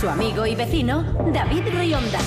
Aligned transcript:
Su 0.00 0.08
amigo 0.08 0.46
y 0.46 0.54
vecino, 0.54 1.02
David 1.30 1.64
Rionda. 1.74 2.18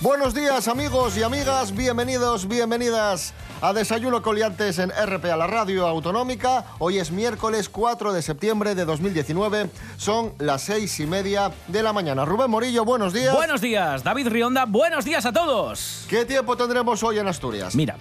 Buenos 0.00 0.32
días 0.32 0.66
amigos 0.66 1.14
y 1.18 1.22
amigas, 1.22 1.76
bienvenidos, 1.76 2.48
bienvenidas 2.48 3.34
a 3.60 3.74
Desayuno 3.74 4.22
Coliantes 4.22 4.78
en 4.78 4.90
RP 4.90 5.26
a 5.26 5.36
la 5.36 5.46
Radio 5.46 5.86
Autonómica. 5.86 6.64
Hoy 6.78 6.96
es 6.96 7.10
miércoles 7.10 7.68
4 7.68 8.14
de 8.14 8.22
septiembre 8.22 8.74
de 8.74 8.86
2019, 8.86 9.68
son 9.98 10.32
las 10.38 10.62
seis 10.62 10.98
y 11.00 11.06
media 11.06 11.52
de 11.68 11.82
la 11.82 11.92
mañana. 11.92 12.24
Rubén 12.24 12.50
Morillo, 12.50 12.86
buenos 12.86 13.12
días. 13.12 13.34
Buenos 13.34 13.60
días, 13.60 14.02
David 14.02 14.28
Rionda, 14.28 14.64
buenos 14.64 15.04
días 15.04 15.26
a 15.26 15.34
todos. 15.34 16.06
¿Qué 16.08 16.24
tiempo 16.24 16.56
tendremos 16.56 17.02
hoy 17.02 17.18
en 17.18 17.28
Asturias? 17.28 17.74
Mira, 17.74 17.96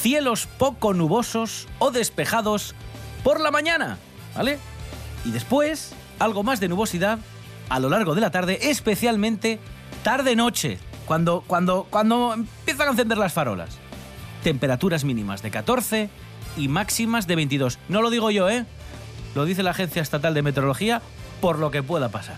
cielos 0.00 0.46
poco 0.58 0.94
nubosos 0.94 1.66
o 1.80 1.90
despejados 1.90 2.72
por 3.24 3.40
la 3.40 3.50
mañana, 3.50 3.98
¿vale? 4.36 4.60
Y 5.24 5.32
después, 5.32 5.92
algo 6.20 6.44
más 6.44 6.60
de 6.60 6.68
nubosidad 6.68 7.18
a 7.68 7.80
lo 7.80 7.88
largo 7.88 8.14
de 8.14 8.20
la 8.20 8.30
tarde, 8.30 8.70
especialmente 8.70 9.58
tarde-noche, 10.02 10.78
cuando, 11.06 11.42
cuando, 11.46 11.86
cuando 11.90 12.34
empiezan 12.34 12.88
a 12.88 12.90
encender 12.92 13.18
las 13.18 13.32
farolas. 13.32 13.78
Temperaturas 14.42 15.04
mínimas 15.04 15.42
de 15.42 15.50
14 15.50 16.10
y 16.56 16.68
máximas 16.68 17.26
de 17.26 17.36
22. 17.36 17.78
No 17.88 18.02
lo 18.02 18.10
digo 18.10 18.30
yo, 18.30 18.48
¿eh? 18.48 18.66
Lo 19.34 19.44
dice 19.44 19.62
la 19.62 19.70
Agencia 19.70 20.02
Estatal 20.02 20.34
de 20.34 20.42
Meteorología 20.42 21.02
por 21.40 21.58
lo 21.58 21.70
que 21.70 21.82
pueda 21.82 22.08
pasar. 22.08 22.36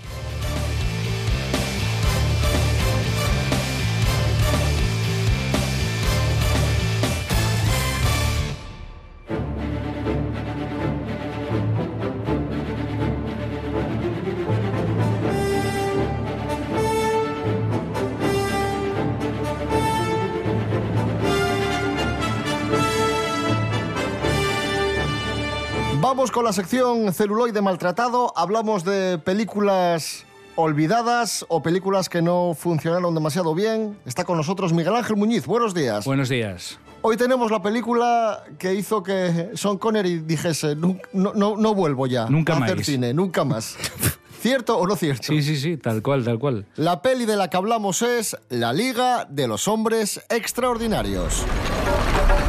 Vamos 26.26 26.34
con 26.34 26.44
la 26.44 26.52
sección 26.52 27.12
celuloide 27.14 27.62
maltratado. 27.62 28.32
Hablamos 28.36 28.82
de 28.82 29.16
películas 29.18 30.24
olvidadas 30.56 31.46
o 31.48 31.62
películas 31.62 32.08
que 32.08 32.20
no 32.20 32.52
funcionaron 32.58 33.14
demasiado 33.14 33.54
bien. 33.54 33.96
Está 34.04 34.24
con 34.24 34.36
nosotros 34.36 34.72
Miguel 34.72 34.96
Ángel 34.96 35.14
Muñiz. 35.14 35.46
Buenos 35.46 35.72
días. 35.72 36.04
Buenos 36.04 36.28
días. 36.28 36.80
Hoy 37.02 37.16
tenemos 37.16 37.52
la 37.52 37.62
película 37.62 38.42
que 38.58 38.74
hizo 38.74 39.04
que 39.04 39.50
Sean 39.54 39.78
Connery 39.78 40.18
dijese, 40.18 40.74
"Nu- 40.74 40.98
no, 41.12 41.32
no, 41.32 41.56
no 41.56 41.74
vuelvo 41.76 42.08
ya 42.08 42.26
Nunca 42.28 42.54
a 42.54 42.64
hacer 42.64 42.78
más". 42.78 42.86
cine, 42.86 43.14
nunca 43.14 43.44
más. 43.44 43.76
¿Cierto 44.40 44.76
o 44.78 44.84
no 44.84 44.96
cierto? 44.96 45.28
Sí, 45.28 45.42
sí, 45.44 45.54
sí, 45.56 45.76
tal 45.76 46.02
cual, 46.02 46.24
tal 46.24 46.40
cual. 46.40 46.66
La 46.74 47.02
peli 47.02 47.24
de 47.26 47.36
la 47.36 47.48
que 47.50 47.56
hablamos 47.56 48.02
es 48.02 48.36
La 48.48 48.72
Liga 48.72 49.26
de 49.30 49.46
los 49.46 49.68
Hombres 49.68 50.20
Extraordinarios. 50.28 51.44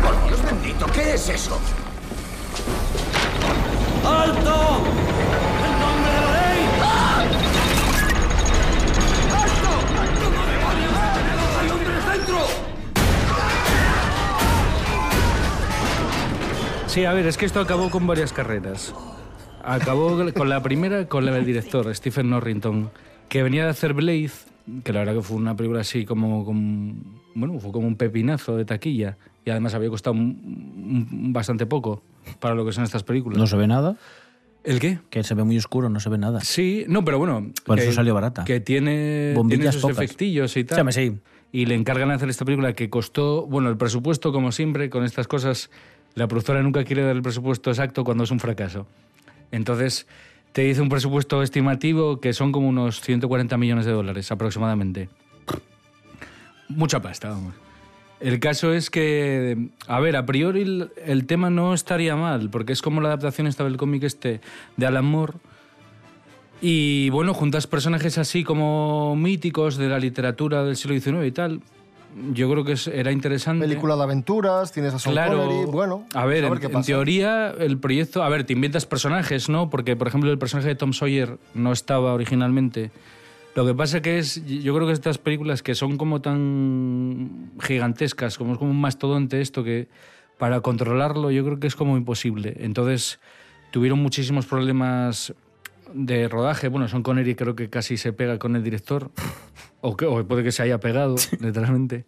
¡Por 0.03 0.27
Dios 0.27 0.43
bendito! 0.43 0.87
¿Qué 0.95 1.13
es 1.13 1.29
eso? 1.29 1.59
¡Alto! 4.07 4.83
¡En 5.65 5.79
nombre 5.79 6.11
de 6.11 6.21
la 6.21 6.31
ley! 6.31 6.61
¡Hay 11.59 11.69
hombres 11.69 12.05
dentro! 12.11 12.37
Sí, 16.87 17.05
a 17.05 17.13
ver, 17.13 17.27
es 17.27 17.37
que 17.37 17.45
esto 17.45 17.59
acabó 17.59 17.89
con 17.89 18.07
varias 18.07 18.33
carreras. 18.33 18.93
Acabó 19.63 20.17
con 20.33 20.49
la 20.49 20.61
primera, 20.63 21.07
con 21.07 21.25
la 21.25 21.31
del 21.33 21.45
director, 21.45 21.93
Stephen 21.95 22.29
Norrington, 22.29 22.89
que 23.29 23.43
venía 23.43 23.63
de 23.65 23.69
hacer 23.71 23.93
Blade, 23.93 24.31
que 24.83 24.93
la 24.93 24.99
verdad 24.99 25.15
que 25.15 25.21
fue 25.21 25.37
una 25.37 25.55
película 25.55 25.81
así 25.81 26.05
como, 26.05 26.45
como- 26.45 26.93
bueno, 27.35 27.59
fue 27.59 27.71
como 27.71 27.87
un 27.87 27.97
pepinazo 27.97 28.55
de 28.55 28.65
taquilla. 28.65 29.17
Y 29.47 29.49
además 29.49 29.73
había 29.75 29.87
costado 29.89 30.13
un- 30.13 31.07
un- 31.23 31.31
bastante 31.31 31.65
poco 31.65 32.03
para 32.41 32.53
lo 32.53 32.65
que 32.65 32.73
son 32.73 32.83
estas 32.83 33.03
películas. 33.03 33.39
No 33.39 33.47
se 33.47 33.55
ve 33.55 33.65
nada, 33.65 33.95
¿El 34.65 34.81
qué? 34.81 34.99
que 35.09 35.23
se 35.23 35.35
ve 35.35 35.45
muy 35.45 35.57
oscuro, 35.57 35.87
no 35.87 36.01
se 36.01 36.09
ve 36.09 36.17
nada. 36.17 36.41
Sí, 36.41 36.83
no, 36.89 37.05
pero 37.05 37.17
bueno. 37.17 37.49
Por 37.65 37.77
que- 37.77 37.83
eso 37.85 37.93
salió 37.93 38.13
barata. 38.13 38.43
Que 38.43 38.59
tiene, 38.59 39.31
Bombillas 39.37 39.77
tiene 39.77 39.93
efectillos 39.93 40.57
y 40.57 40.65
tal. 40.65 40.81
Hombre, 40.81 40.91
sí. 40.93 41.17
Y 41.53 41.65
le 41.65 41.75
encargan 41.75 42.11
hacer 42.11 42.27
esta 42.27 42.43
película 42.43 42.73
que 42.73 42.89
costó, 42.89 43.47
bueno, 43.47 43.69
el 43.69 43.77
presupuesto, 43.77 44.33
como 44.33 44.51
siempre, 44.51 44.89
con 44.89 45.05
estas 45.05 45.29
cosas, 45.29 45.69
la 46.15 46.27
productora 46.27 46.61
nunca 46.61 46.83
quiere 46.83 47.03
dar 47.03 47.15
el 47.15 47.21
presupuesto 47.21 47.69
exacto 47.69 48.03
cuando 48.03 48.25
es 48.25 48.31
un 48.31 48.41
fracaso. 48.41 48.85
Entonces, 49.53 50.07
te 50.51 50.63
dice 50.63 50.81
un 50.81 50.89
presupuesto 50.89 51.41
estimativo 51.41 52.19
que 52.19 52.33
son 52.33 52.51
como 52.51 52.67
unos 52.67 52.99
140 52.99 53.55
millones 53.55 53.85
de 53.85 53.93
dólares 53.93 54.29
aproximadamente. 54.29 55.07
Mucha 56.67 57.01
pasta, 57.01 57.29
vamos. 57.29 57.53
El 58.19 58.39
caso 58.39 58.73
es 58.73 58.89
que, 58.89 59.69
a 59.87 59.99
ver, 59.99 60.15
a 60.15 60.25
priori 60.25 60.61
el, 60.63 60.91
el 61.05 61.27
tema 61.27 61.49
no 61.49 61.73
estaría 61.73 62.15
mal, 62.15 62.49
porque 62.49 62.73
es 62.73 62.81
como 62.81 62.99
la 62.99 63.09
adaptación 63.09 63.45
esta 63.45 63.63
del 63.63 63.77
cómic 63.77 64.03
este 64.03 64.41
de 64.75 64.85
Alan 64.85 65.05
Moore. 65.05 65.33
Y 66.61 67.11
bueno, 67.11 67.33
juntas 67.35 67.67
personajes 67.67 68.17
así 68.17 68.43
como 68.43 69.15
míticos 69.15 69.77
de 69.77 69.89
la 69.89 69.99
literatura 69.99 70.63
del 70.63 70.75
siglo 70.75 70.99
XIX 70.99 71.27
y 71.27 71.31
tal. 71.31 71.61
Yo 72.33 72.49
creo 72.49 72.63
que 72.63 72.75
era 72.91 73.11
interesante. 73.11 73.67
Película 73.67 73.95
de 73.95 74.01
aventuras, 74.01 74.71
tienes 74.71 74.95
a 74.95 74.99
Sean 74.99 75.13
Claro. 75.13 75.37
Connery. 75.37 75.71
Bueno, 75.71 76.07
a 76.15 76.25
ver, 76.25 76.45
en, 76.45 76.57
qué 76.57 76.65
en 76.65 76.81
teoría 76.81 77.51
el 77.51 77.77
proyecto, 77.77 78.23
a 78.23 78.29
ver, 78.29 78.43
te 78.43 78.53
inventas 78.53 78.87
personajes, 78.87 79.49
¿no? 79.49 79.69
Porque 79.69 79.95
por 79.95 80.07
ejemplo 80.07 80.31
el 80.31 80.39
personaje 80.39 80.69
de 80.69 80.75
Tom 80.75 80.93
Sawyer 80.93 81.37
no 81.53 81.71
estaba 81.71 82.13
originalmente. 82.13 82.89
Lo 83.57 83.65
que 83.65 83.73
pasa 83.73 84.03
que 84.03 84.19
es, 84.19 84.45
yo 84.45 84.75
creo 84.75 84.85
que 84.85 84.93
estas 84.93 85.17
películas 85.17 85.63
que 85.63 85.73
son 85.73 85.97
como 85.97 86.21
tan 86.21 87.53
gigantescas, 87.59 88.37
como 88.37 88.53
es 88.53 88.59
como 88.59 88.69
un 88.69 88.79
mastodonte 88.79 89.41
esto 89.41 89.63
que 89.63 89.87
para 90.37 90.61
controlarlo 90.61 91.31
yo 91.31 91.43
creo 91.43 91.59
que 91.59 91.65
es 91.65 91.75
como 91.75 91.97
imposible. 91.97 92.55
Entonces 92.59 93.19
tuvieron 93.71 93.97
muchísimos 93.97 94.45
problemas 94.45 95.33
de 95.91 96.27
rodaje. 96.27 96.67
Bueno, 96.67 96.87
Son 96.87 97.01
Connery 97.01 97.33
creo 97.33 97.55
que 97.55 97.67
casi 97.67 97.97
se 97.97 98.13
pega 98.13 98.37
con 98.37 98.55
el 98.55 98.63
director. 98.63 99.09
O, 99.81 99.97
que, 99.97 100.05
o 100.05 100.23
puede 100.27 100.43
que 100.43 100.51
se 100.51 100.61
haya 100.61 100.79
pegado, 100.79 101.15
literalmente. 101.39 102.05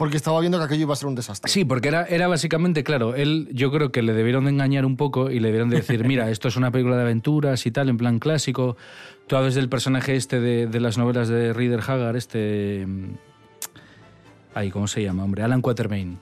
Porque 0.00 0.16
estaba 0.16 0.40
viendo 0.40 0.56
que 0.58 0.64
aquello 0.64 0.80
iba 0.84 0.94
a 0.94 0.96
ser 0.96 1.08
un 1.08 1.14
desastre. 1.14 1.50
Sí, 1.52 1.66
porque 1.66 1.88
era, 1.88 2.04
era 2.06 2.26
básicamente, 2.26 2.82
claro, 2.82 3.14
él 3.14 3.48
yo 3.52 3.70
creo 3.70 3.92
que 3.92 4.00
le 4.00 4.14
debieron 4.14 4.44
de 4.46 4.50
engañar 4.50 4.86
un 4.86 4.96
poco 4.96 5.30
y 5.30 5.40
le 5.40 5.48
debieron 5.48 5.68
de 5.68 5.76
decir, 5.76 6.06
mira, 6.06 6.30
esto 6.30 6.48
es 6.48 6.56
una 6.56 6.70
película 6.70 6.96
de 6.96 7.02
aventuras 7.02 7.66
y 7.66 7.70
tal, 7.70 7.90
en 7.90 7.98
plan 7.98 8.18
clásico. 8.18 8.78
Tú 9.26 9.36
hablas 9.36 9.54
del 9.54 9.68
personaje 9.68 10.16
este 10.16 10.40
de, 10.40 10.66
de 10.68 10.80
las 10.80 10.96
novelas 10.96 11.28
de 11.28 11.52
Reader 11.52 11.80
Haggard, 11.86 12.16
este... 12.16 12.86
mm, 12.86 13.04
Ay, 14.54 14.70
¿cómo 14.70 14.88
se 14.88 15.02
llama, 15.02 15.22
hombre? 15.22 15.42
Alan 15.42 15.60
Quatermain. 15.60 16.18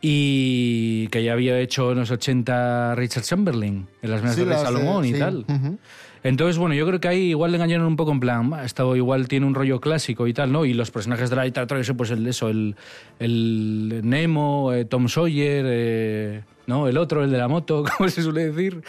Y 0.00 1.08
que 1.08 1.22
ya 1.24 1.32
había 1.34 1.58
hecho 1.60 1.92
en 1.92 1.98
los 1.98 2.10
80 2.10 2.94
Richard 2.94 3.24
Chamberlain, 3.24 3.86
en 4.00 4.10
las 4.10 4.20
Sí, 4.34 4.44
las 4.44 4.60
de- 4.60 4.66
Salomón 4.66 5.04
y 5.04 5.12
sí. 5.12 5.18
tal. 5.18 5.44
Ujú. 5.48 5.78
Entonces, 6.28 6.58
bueno, 6.58 6.74
yo 6.74 6.86
creo 6.86 7.00
que 7.00 7.08
ahí 7.08 7.30
igual 7.30 7.52
le 7.52 7.56
engañaron 7.56 7.86
un 7.86 7.96
poco 7.96 8.12
en 8.12 8.20
plan, 8.20 8.52
"Ah, 8.52 8.64
esto 8.64 8.94
igual 8.96 9.28
tiene 9.28 9.46
un 9.46 9.54
rollo 9.54 9.80
clásico 9.80 10.26
y 10.26 10.34
tal, 10.34 10.52
¿no? 10.52 10.64
Y 10.64 10.74
los 10.74 10.90
personajes 10.90 11.30
de 11.30 11.36
la 11.36 11.44
literatura, 11.44 11.80
pues 11.96 12.10
el, 12.10 12.26
eso, 12.26 12.48
el, 12.50 12.76
el 13.18 14.00
Nemo, 14.04 14.72
eh, 14.72 14.84
Tom 14.84 15.08
Sawyer, 15.08 15.64
eh, 15.68 16.42
¿no? 16.66 16.86
El 16.88 16.98
otro, 16.98 17.24
el 17.24 17.30
de 17.30 17.38
la 17.38 17.48
moto, 17.48 17.84
como 17.96 18.08
se 18.10 18.22
suele 18.22 18.50
decir. 18.50 18.82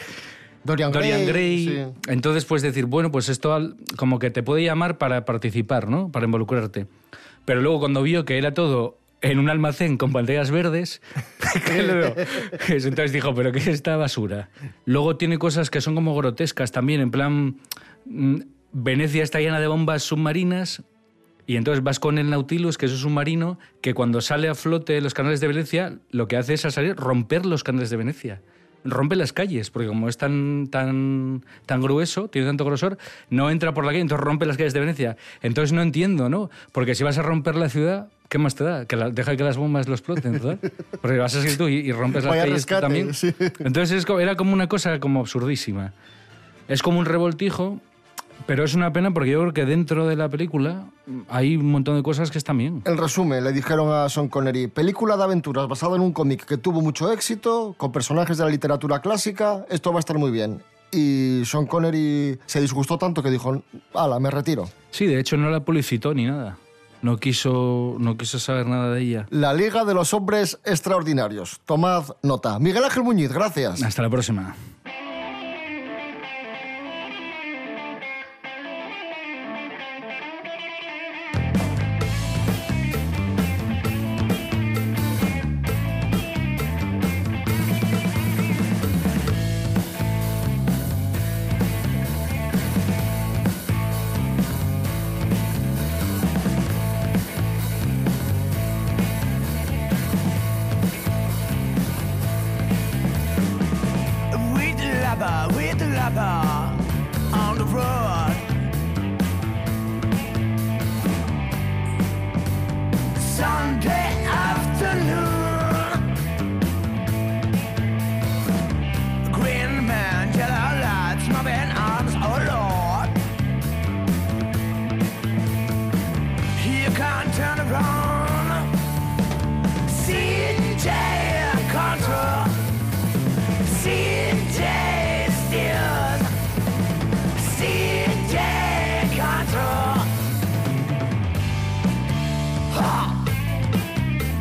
Dorian, 0.64 0.92
Dorian 0.92 1.24
Gray. 1.26 1.64
sí. 1.66 1.78
Entonces, 2.08 2.44
pues 2.44 2.60
decir, 2.62 2.84
bueno, 2.84 3.10
pues 3.10 3.28
esto 3.30 3.54
al- 3.54 3.76
como 3.96 4.18
que 4.18 4.30
te 4.30 4.42
puede 4.42 4.62
llamar 4.62 4.98
para 4.98 5.24
participar, 5.24 5.88
¿no? 5.88 6.10
Para 6.12 6.26
involucrarte. 6.26 6.86
Pero 7.46 7.62
luego 7.62 7.80
cuando 7.80 8.02
vio 8.02 8.26
que 8.26 8.36
era 8.36 8.52
todo 8.52 8.98
en 9.22 9.38
un 9.38 9.50
almacén 9.50 9.96
con 9.96 10.12
pantallas 10.12 10.50
verdes, 10.50 11.02
luego- 11.76 12.14
entonces 12.68 13.12
dijo, 13.12 13.34
pero 13.34 13.52
¿qué 13.52 13.58
es 13.58 13.66
esta 13.68 13.96
basura? 13.96 14.50
Luego 14.84 15.16
tiene 15.16 15.38
cosas 15.38 15.70
que 15.70 15.80
son 15.80 15.94
como 15.94 16.14
grotescas 16.16 16.72
también, 16.72 17.00
en 17.00 17.10
plan, 17.10 17.56
mm, 18.06 18.36
Venecia 18.72 19.22
está 19.22 19.40
llena 19.40 19.58
de 19.60 19.66
bombas 19.66 20.02
submarinas 20.04 20.82
y 21.46 21.56
entonces 21.56 21.82
vas 21.82 21.98
con 21.98 22.18
el 22.18 22.30
Nautilus, 22.30 22.78
que 22.78 22.86
es 22.86 22.92
un 22.92 22.98
submarino, 22.98 23.58
que 23.82 23.92
cuando 23.94 24.20
sale 24.20 24.48
a 24.48 24.54
flote 24.54 25.00
los 25.00 25.14
canales 25.14 25.40
de 25.40 25.48
Venecia, 25.48 25.98
lo 26.10 26.28
que 26.28 26.36
hace 26.36 26.54
es 26.54 26.64
al 26.64 26.70
salir 26.72 26.94
romper 26.94 27.44
los 27.46 27.64
canales 27.64 27.90
de 27.90 27.96
Venecia. 27.96 28.40
Rompe 28.84 29.16
las 29.16 29.32
calles, 29.32 29.70
porque 29.70 29.88
como 29.88 30.08
es 30.08 30.16
tan, 30.16 30.68
tan, 30.70 31.44
tan 31.66 31.80
grueso, 31.80 32.28
tiene 32.28 32.46
tanto 32.48 32.64
grosor, 32.64 32.98
no 33.30 33.50
entra 33.50 33.74
por 33.74 33.84
la 33.84 33.90
calle, 33.90 34.00
entonces 34.02 34.24
rompe 34.24 34.46
las 34.46 34.56
calles 34.56 34.72
de 34.72 34.80
Venecia. 34.80 35.16
Entonces 35.42 35.72
no 35.72 35.82
entiendo, 35.82 36.28
¿no? 36.28 36.50
Porque 36.72 36.94
si 36.94 37.04
vas 37.04 37.18
a 37.18 37.22
romper 37.22 37.56
la 37.56 37.68
ciudad, 37.68 38.08
¿qué 38.28 38.38
más 38.38 38.54
te 38.54 38.64
da? 38.64 38.86
Que 38.86 38.96
la- 38.96 39.10
deja 39.10 39.36
que 39.36 39.44
las 39.44 39.56
bombas 39.56 39.88
lo 39.88 39.94
exploten, 39.94 40.32
¿verdad? 40.32 40.58
Porque 41.02 41.18
vas 41.18 41.34
a 41.36 41.42
ser 41.42 41.56
tú 41.56 41.68
y, 41.68 41.74
y 41.76 41.92
rompes 41.92 42.24
las 42.24 42.30
Vaya 42.30 42.42
calles 42.42 42.56
rescate, 42.56 42.80
también. 42.82 43.14
sí. 43.14 43.34
Entonces 43.58 43.92
es 44.04 44.06
era 44.20 44.36
como 44.36 44.52
una 44.52 44.68
cosa 44.68 44.98
como 45.00 45.20
absurdísima. 45.20 45.92
Es 46.68 46.82
como 46.82 46.98
un 47.00 47.06
revoltijo, 47.06 47.80
pero 48.46 48.64
es 48.64 48.74
una 48.74 48.92
pena 48.92 49.12
porque 49.12 49.30
yo 49.30 49.40
creo 49.40 49.52
que 49.52 49.64
dentro 49.64 50.06
de 50.06 50.16
la 50.16 50.28
película 50.28 50.86
hay 51.28 51.56
un 51.56 51.70
montón 51.70 51.96
de 51.96 52.02
cosas 52.02 52.30
que 52.30 52.38
están 52.38 52.58
bien. 52.58 52.82
El 52.84 52.98
resumen, 52.98 53.44
le 53.44 53.52
dijeron 53.52 53.92
a 53.92 54.08
Sean 54.08 54.28
Connery, 54.28 54.68
película 54.68 55.16
de 55.16 55.24
aventuras 55.24 55.68
basada 55.68 55.96
en 55.96 56.02
un 56.02 56.12
cómic 56.12 56.44
que 56.44 56.56
tuvo 56.56 56.80
mucho 56.80 57.12
éxito, 57.12 57.74
con 57.76 57.92
personajes 57.92 58.38
de 58.38 58.44
la 58.44 58.50
literatura 58.50 59.00
clásica, 59.00 59.64
esto 59.70 59.92
va 59.92 59.98
a 59.98 60.00
estar 60.00 60.18
muy 60.18 60.30
bien. 60.30 60.62
Y 60.92 61.42
Sean 61.44 61.66
Connery 61.66 62.38
se 62.46 62.60
disgustó 62.60 62.98
tanto 62.98 63.22
que 63.22 63.30
dijo, 63.30 63.62
ala, 63.94 64.18
me 64.18 64.30
retiro. 64.30 64.68
Sí, 64.90 65.06
de 65.06 65.20
hecho 65.20 65.36
no 65.36 65.50
la 65.50 65.60
publicitó 65.60 66.14
ni 66.14 66.26
nada. 66.26 66.56
No 67.02 67.16
quiso, 67.16 67.96
no 67.98 68.18
quiso 68.18 68.38
saber 68.38 68.66
nada 68.66 68.92
de 68.92 69.00
ella. 69.00 69.26
La 69.30 69.54
Liga 69.54 69.84
de 69.84 69.94
los 69.94 70.12
Hombres 70.12 70.58
Extraordinarios. 70.64 71.60
Tomad 71.64 72.04
nota. 72.22 72.58
Miguel 72.58 72.84
Ángel 72.84 73.04
Muñiz, 73.04 73.32
gracias. 73.32 73.82
Hasta 73.82 74.02
la 74.02 74.10
próxima. 74.10 74.54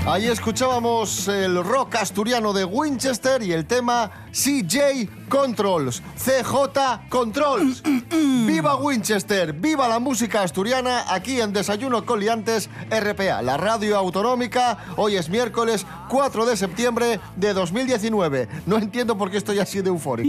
Ahí 0.10 0.26
escuchábamos 0.26 1.28
el 1.28 1.64
rock 1.64 1.98
asturiano 1.98 2.52
de 2.52 2.66
Winchester 2.66 3.44
y 3.44 3.54
el 3.54 3.68
tema 3.68 4.10
CJ 4.32 5.08
Controls, 5.30 6.02
CJ 6.18 7.10
Controls. 7.10 7.84
¡Viva 8.48 8.76
Winchester! 8.78 9.54
¡Viva 9.54 9.88
la 9.88 10.00
música 10.00 10.42
asturiana! 10.42 11.06
Aquí 11.14 11.40
en 11.40 11.54
Desayuno 11.54 12.08
con 12.08 12.20
Liantes 12.20 12.72
RPA, 12.90 13.44
la 13.44 13.58
radio 13.58 13.98
autonómica. 13.98 14.80
Hoy 14.96 15.16
es 15.16 15.30
miércoles 15.30 15.86
4 16.10 16.48
de 16.48 16.58
septiembre 16.58 17.20
de 17.36 17.54
2019. 17.54 18.50
No 18.66 18.78
entiendo 18.78 19.16
por 19.16 19.30
qué 19.30 19.38
estoy 19.38 19.60
así 19.60 19.84
de 19.84 19.90
eufórico. 19.90 20.28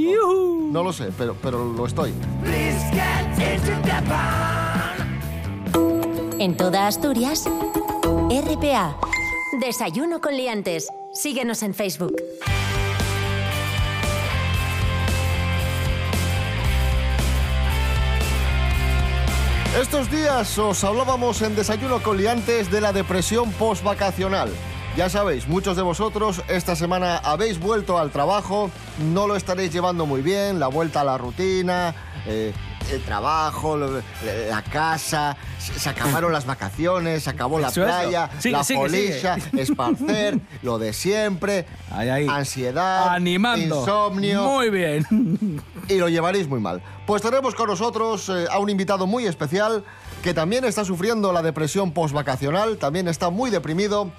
No 0.71 0.83
lo 0.83 0.93
sé, 0.93 1.11
pero, 1.17 1.35
pero 1.41 1.65
lo 1.65 1.87
estoy. 1.87 2.12
En 6.38 6.56
toda 6.59 6.87
Asturias, 6.87 7.49
RPA. 8.29 8.94
Desayuno 9.58 10.20
con 10.20 10.37
liantes. 10.37 10.88
Síguenos 11.12 11.64
en 11.64 11.75
Facebook. 11.75 12.14
Estos 19.81 20.08
días 20.08 20.56
os 20.56 20.85
hablábamos 20.85 21.43
en 21.43 21.56
Desayuno 21.56 22.00
con 22.00 22.17
Liantes 22.17 22.70
de 22.70 22.81
la 22.81 22.93
depresión 22.93 23.50
postvacacional. 23.52 24.50
Ya 24.97 25.11
sabéis, 25.11 25.49
muchos 25.49 25.76
de 25.76 25.82
vosotros 25.82 26.43
esta 26.49 26.76
semana 26.76 27.19
habéis 27.19 27.58
vuelto 27.58 27.99
al 27.99 28.12
trabajo, 28.12 28.70
no 29.12 29.26
lo 29.26 29.35
estaréis 29.35 29.73
llevando 29.73 30.06
muy 30.06 30.23
bien, 30.23 30.61
la 30.61 30.69
vuelta 30.69 31.00
a 31.00 31.05
la 31.05 31.19
rutina, 31.19 31.94
eh, 32.26 32.52
el 32.92 33.02
trabajo, 33.02 33.76
la 33.76 34.62
casa, 34.62 35.37
se 35.58 35.88
acabaron 35.88 36.32
las 36.32 36.46
vacaciones, 36.46 37.22
se 37.25 37.31
acabó 37.31 37.58
la 37.58 37.70
playa, 37.70 38.31
Sigue, 38.38 38.56
la 38.56 38.64
sigue, 38.64 38.78
polilla, 38.81 39.37
esparcer, 39.56 40.38
lo 40.62 40.78
de 40.78 40.92
siempre, 40.92 41.66
Ahí, 41.90 42.08
ahí. 42.08 42.26
ansiedad, 42.28 43.08
Animando. 43.14 43.81
insomnio 43.81 44.42
Muy 44.44 44.70
bien. 44.70 45.60
y 45.88 45.96
lo 45.98 46.08
llevaréis 46.08 46.48
muy 46.48 46.60
mal. 46.60 46.82
Pues 47.06 47.22
tenemos 47.22 47.54
con 47.54 47.69
nosotros 47.69 48.28
eh, 48.28 48.46
a 48.50 48.58
un 48.58 48.70
invitado 48.70 49.06
muy 49.06 49.26
especial 49.26 49.84
que 50.22 50.34
también 50.34 50.64
está 50.64 50.84
sufriendo 50.84 51.32
la 51.32 51.42
depresión 51.42 51.92
postvacacional, 51.92 52.76
también 52.76 53.08
está 53.08 53.31
muy 53.31 53.50
deprimido. 53.50 54.10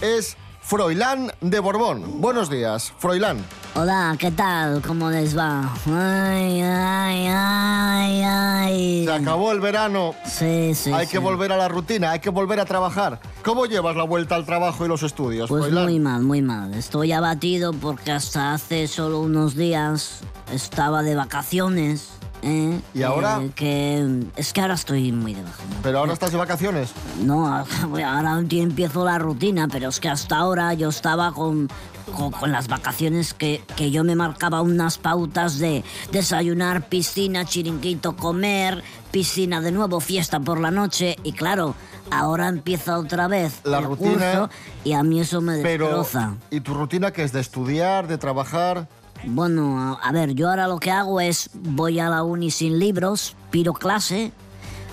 Es 0.00 0.36
Froilán 0.66 1.30
de 1.42 1.60
Borbón. 1.60 2.22
Buenos 2.22 2.48
días, 2.48 2.90
Froilán. 2.98 3.44
Hola, 3.74 4.16
¿qué 4.18 4.30
tal? 4.30 4.80
¿Cómo 4.80 5.10
les 5.10 5.36
va? 5.36 5.70
Ay, 5.86 6.62
ay, 6.62 7.26
ay, 7.28 8.22
ay. 8.24 9.04
Se 9.04 9.12
acabó 9.12 9.52
el 9.52 9.60
verano, 9.60 10.14
Sí, 10.24 10.74
sí. 10.74 10.90
hay 10.90 11.04
sí. 11.04 11.12
que 11.12 11.18
volver 11.18 11.52
a 11.52 11.58
la 11.58 11.68
rutina, 11.68 12.12
hay 12.12 12.20
que 12.20 12.30
volver 12.30 12.60
a 12.60 12.64
trabajar. 12.64 13.20
¿Cómo 13.44 13.66
llevas 13.66 13.94
la 13.94 14.04
vuelta 14.04 14.36
al 14.36 14.46
trabajo 14.46 14.86
y 14.86 14.88
los 14.88 15.02
estudios, 15.02 15.50
Pues 15.50 15.64
Froilán? 15.64 15.84
muy 15.84 16.00
mal, 16.00 16.22
muy 16.22 16.40
mal. 16.40 16.72
Estoy 16.72 17.12
abatido 17.12 17.74
porque 17.74 18.12
hasta 18.12 18.54
hace 18.54 18.88
solo 18.88 19.20
unos 19.20 19.54
días 19.56 20.20
estaba 20.50 21.02
de 21.02 21.14
vacaciones. 21.14 22.08
¿Eh? 22.44 22.80
¿Y 22.94 23.02
ahora? 23.02 23.40
Eh, 23.42 23.50
que 23.54 24.24
es 24.36 24.52
que 24.52 24.60
ahora 24.60 24.74
estoy 24.74 25.10
muy 25.12 25.34
de 25.34 25.42
baja. 25.42 25.62
¿no? 25.70 25.76
Pero 25.82 25.98
ahora 25.98 26.12
estás 26.12 26.30
de 26.30 26.36
vacaciones. 26.38 26.92
No, 27.22 27.46
ahora 27.48 28.42
empiezo 28.50 29.04
la 29.04 29.18
rutina, 29.18 29.66
pero 29.68 29.88
es 29.88 29.98
que 30.00 30.08
hasta 30.08 30.36
ahora 30.36 30.74
yo 30.74 30.88
estaba 30.90 31.32
con, 31.32 31.68
con, 32.16 32.30
con 32.30 32.52
las 32.52 32.68
vacaciones 32.68 33.34
que, 33.34 33.62
que 33.76 33.90
yo 33.90 34.04
me 34.04 34.14
marcaba 34.14 34.62
unas 34.62 34.98
pautas 34.98 35.58
de 35.58 35.82
desayunar, 36.12 36.88
piscina, 36.88 37.44
chiringuito, 37.44 38.16
comer, 38.16 38.82
piscina 39.10 39.60
de 39.60 39.72
nuevo, 39.72 40.00
fiesta 40.00 40.40
por 40.40 40.60
la 40.60 40.70
noche 40.70 41.16
y 41.22 41.32
claro, 41.32 41.74
ahora 42.10 42.48
empieza 42.48 42.98
otra 42.98 43.28
vez 43.28 43.60
La 43.64 43.78
el 43.78 43.84
rutina, 43.84 44.10
curso 44.12 44.50
y 44.84 44.92
a 44.92 45.02
mí 45.02 45.20
eso 45.20 45.40
me 45.40 45.58
Pero, 45.62 45.86
destroza. 45.86 46.34
¿y 46.50 46.60
tu 46.60 46.74
rutina 46.74 47.12
que 47.12 47.22
es 47.24 47.32
de 47.32 47.40
estudiar, 47.40 48.06
de 48.06 48.18
trabajar? 48.18 48.88
Bueno, 49.26 49.78
a, 49.78 50.08
a 50.08 50.12
ver, 50.12 50.34
yo 50.34 50.50
ahora 50.50 50.68
lo 50.68 50.78
que 50.78 50.90
hago 50.90 51.20
es 51.20 51.50
voy 51.54 51.98
a 51.98 52.08
la 52.08 52.22
uni 52.22 52.50
sin 52.50 52.78
libros, 52.78 53.34
piro 53.50 53.72
clase, 53.72 54.32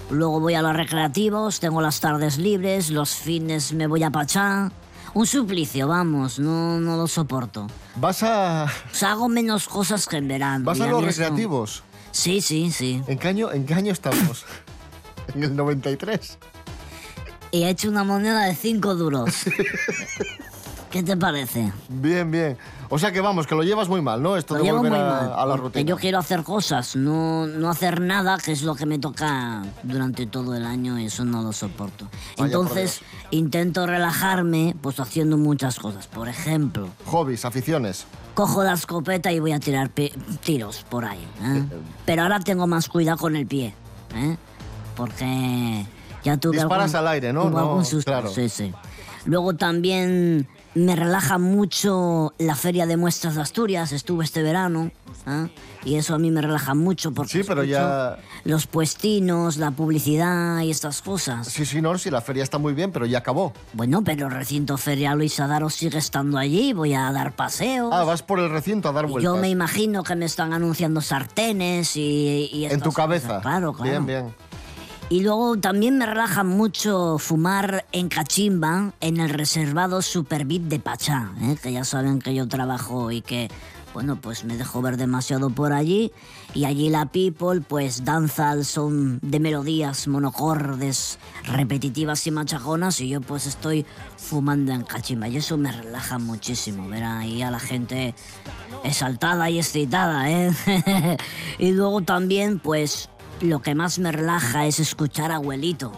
luego 0.10 0.40
voy 0.40 0.54
a 0.56 0.62
los 0.62 0.76
recreativos, 0.76 1.60
tengo 1.60 1.82
las 1.82 2.00
tardes 2.00 2.38
libres, 2.38 2.90
los 2.90 3.16
fines 3.16 3.74
me 3.74 3.88
voy 3.88 4.04
a 4.04 4.10
Pachá. 4.12 4.72
Un 5.14 5.28
suplicio, 5.28 5.90
vamos, 5.90 6.40
no, 6.40 6.80
no 6.80 6.96
lo 6.96 7.06
soporto. 7.08 7.68
¿Vas 7.98 8.24
a, 8.24 8.72
O 8.92 8.96
sea, 8.96 9.12
hago 9.12 9.28
menos 9.28 9.68
cosas 9.68 10.08
que 10.08 10.16
en 10.18 10.30
verano. 10.30 10.64
vas 10.64 10.80
a 10.80 10.88
los 10.88 11.04
recreativos? 11.04 11.84
Sí, 12.12 12.40
sí, 12.40 12.72
sí. 12.72 13.02
¿En 13.08 13.18
qué 13.20 13.28
año, 13.28 13.52
en 13.52 13.66
qué 13.66 13.74
año 13.74 13.92
estamos? 13.92 14.46
en 15.36 15.44
el 15.44 15.56
93. 15.56 16.38
Y 17.52 17.64
he 17.64 17.70
hecho 17.70 17.90
una 17.90 18.06
moneda 18.06 18.46
de 18.46 18.56
5 18.56 18.96
duros. 18.96 19.34
¿Qué 20.92 21.02
te 21.04 21.16
parece? 21.16 21.72
Bien, 21.88 22.30
bien. 22.30 22.58
O 22.90 23.00
sea 23.00 23.14
que 23.14 23.22
vamos, 23.22 23.48
que 23.48 23.56
lo 23.56 23.64
llevas 23.64 23.88
muy 23.88 24.02
mal, 24.02 24.22
¿no? 24.22 24.36
Esto 24.36 24.56
Lo 24.56 24.60
de 24.60 24.66
llevo 24.66 24.80
volver 24.80 24.92
muy 24.92 25.00
a, 25.02 25.04
mal. 25.06 25.34
a 25.38 25.46
la 25.46 25.56
rutina. 25.56 25.86
Yo 25.86 25.96
quiero 25.96 26.20
hacer 26.20 26.44
cosas, 26.44 26.98
no, 26.98 27.48
no 27.48 27.70
hacer 27.70 28.02
nada, 28.02 28.38
que 28.38 28.52
es 28.52 28.64
lo 28.64 28.76
que 28.76 28.86
me 28.86 29.00
toca 29.00 29.62
durante 29.84 30.26
todo 30.28 30.54
el 30.54 30.66
año 30.66 31.00
y 31.00 31.06
eso 31.06 31.24
no 31.24 31.42
lo 31.44 31.54
soporto. 31.54 32.10
Vaya 32.38 32.48
Entonces 32.54 33.00
intento 33.32 33.88
relajarme 33.88 34.76
pues 34.82 35.00
haciendo 35.00 35.38
muchas 35.38 35.80
cosas. 35.80 36.08
Por 36.08 36.28
ejemplo, 36.28 36.90
Hobbies, 37.06 37.46
aficiones. 37.46 38.06
cojo 38.34 38.62
la 38.64 38.74
escopeta 38.74 39.32
y 39.32 39.40
voy 39.40 39.54
a 39.54 39.60
tirar 39.62 39.90
tiros 40.44 40.84
por 40.90 41.06
ahí. 41.06 41.26
¿eh? 41.44 41.64
Pero 42.06 42.24
ahora 42.24 42.42
tengo 42.42 42.68
más 42.68 42.90
cuidado 42.90 43.18
con 43.18 43.38
el 43.38 43.48
pie, 43.48 43.74
¿eh? 44.14 44.36
porque 44.98 45.86
ya 46.24 46.36
tuve 46.38 46.58
Disparas 46.58 46.94
algún- 46.94 47.08
al 47.08 47.14
aire, 47.14 47.32
¿no? 47.32 47.44
tuve 47.44 47.52
No, 47.52 47.60
algún 47.60 47.86
susto, 47.86 48.12
claro. 48.12 48.30
Sí, 48.30 48.50
sí. 48.50 48.74
Luego 49.26 49.54
también 49.56 50.48
me 50.74 50.96
relaja 50.96 51.38
mucho 51.38 52.34
la 52.38 52.56
Feria 52.56 52.86
de 52.86 52.96
Muestras 52.98 53.36
de 53.36 53.42
Asturias, 53.42 53.92
estuve 53.92 54.24
este 54.24 54.42
verano, 54.42 54.92
¿ah? 55.26 55.48
y 55.84 55.96
eso 55.96 56.16
a 56.16 56.18
mí 56.18 56.32
me 56.32 56.42
relaja 56.42 56.74
mucho 56.76 57.12
porque 57.12 57.32
Sí, 57.32 57.42
pero 57.46 57.64
ya- 57.64 58.18
los 58.46 58.68
puestinos, 58.68 59.58
la 59.58 59.72
publicidad 59.72 60.62
y 60.62 60.72
estas 60.72 61.02
cosas. 61.02 61.48
Sí, 61.48 61.66
sí, 61.66 61.82
no, 61.82 61.98
sí, 61.98 62.10
la 62.10 62.22
feria 62.22 62.44
está 62.44 62.58
muy 62.58 62.74
bien, 62.74 62.92
pero 62.92 63.06
ya 63.06 63.18
acabó. 63.18 63.52
Bueno, 63.74 64.02
pero 64.04 64.28
el 64.28 64.32
recinto 64.34 64.78
ferial 64.78 65.18
Luis 65.18 65.40
Adaro 65.40 65.70
sigue 65.70 65.98
estando 65.98 66.38
allí, 66.38 66.72
voy 66.74 66.94
a 66.94 67.12
dar 67.12 67.36
paseos. 67.36 67.90
Ah, 67.94 68.04
vas 68.04 68.24
por 68.24 68.40
el 68.40 68.50
recinto 68.50 68.88
a 68.90 68.92
dar 68.94 69.08
vueltas. 69.08 69.24
Yo 69.24 69.36
me 69.36 69.50
imagino 69.50 70.04
que 70.04 70.16
me 70.16 70.26
están 70.26 70.54
anunciando 70.54 71.02
sartenes 71.02 71.98
y, 71.98 72.50
y 72.54 72.66
En 72.66 72.80
tu 72.80 72.86
cosas. 72.92 72.96
cabeza. 72.96 73.42
Claro, 73.42 73.74
claro. 73.74 73.92
Bien, 73.92 74.06
bien. 74.06 74.36
Y 75.12 75.20
luego 75.20 75.58
también 75.58 75.98
me 75.98 76.06
relaja 76.06 76.46
mucho 76.46 77.18
fumar 77.18 77.86
en 77.92 78.08
cachimba 78.08 78.94
en 79.02 79.20
el 79.20 79.30
reservado 79.30 80.02
Superbit 80.02 80.62
de 80.62 80.80
Pachá, 80.80 81.34
¿eh? 81.42 81.58
que 81.62 81.74
ya 81.74 81.84
saben 81.84 82.20
que 82.20 82.34
yo 82.34 82.48
trabajo 82.48 83.12
y 83.12 83.20
que, 83.22 83.50
bueno, 83.94 84.16
pues 84.16 84.46
me 84.46 84.56
dejo 84.56 84.82
ver 84.82 84.96
demasiado 84.96 85.50
por 85.50 85.74
allí. 85.74 86.14
Y 86.54 86.64
allí 86.64 86.90
la 86.90 87.08
people 87.08 87.60
pues 87.60 88.06
danza 88.06 88.52
al 88.52 88.64
son 88.64 89.20
de 89.22 89.42
melodías 89.42 90.08
monocordes, 90.08 91.20
repetitivas 91.44 92.26
y 92.28 92.32
machajonas 92.32 93.02
y 93.02 93.10
yo 93.10 93.20
pues 93.20 93.48
estoy 93.48 93.86
fumando 94.16 94.72
en 94.72 94.84
cachimba. 94.84 95.28
Y 95.28 95.36
eso 95.36 95.58
me 95.58 95.74
relaja 95.74 96.20
muchísimo, 96.20 96.88
ver 96.88 97.04
ahí 97.04 97.42
a 97.42 97.52
la 97.52 97.60
gente 97.60 98.16
exaltada 98.86 99.50
y 99.50 99.60
excitada, 99.60 100.32
¿eh? 100.32 100.52
y 101.60 101.72
luego 101.72 102.02
también, 102.02 102.60
pues, 102.60 103.10
lo 103.42 103.62
que 103.62 103.76
más 103.76 104.00
me 104.00 104.12
relaja 104.12 104.66
es 104.66 104.80
escuchar 104.80 105.32
a 105.32 105.36
abuelito. 105.36 105.92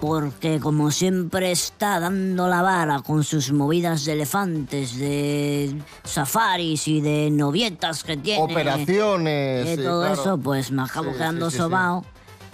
Porque 0.00 0.60
como 0.60 0.90
siempre 0.90 1.50
está 1.50 1.98
dando 1.98 2.46
la 2.48 2.60
vara 2.62 3.00
con 3.00 3.24
sus 3.24 3.52
movidas 3.52 4.04
de 4.04 4.12
elefantes, 4.12 4.98
de 4.98 5.80
safaris 6.02 6.88
y 6.88 7.00
de 7.00 7.30
novietas 7.30 8.04
que 8.04 8.16
tiene. 8.18 8.42
Operaciones. 8.42 9.66
Y 9.66 9.76
sí, 9.76 9.82
todo 9.82 10.00
claro. 10.02 10.20
eso, 10.20 10.38
pues 10.38 10.70
me 10.70 10.82
acabo 10.82 11.10
Sí, 11.12 11.16
quedando 11.16 11.50
sí, 11.50 11.56
sí. 11.56 11.62
sobao. 11.62 12.04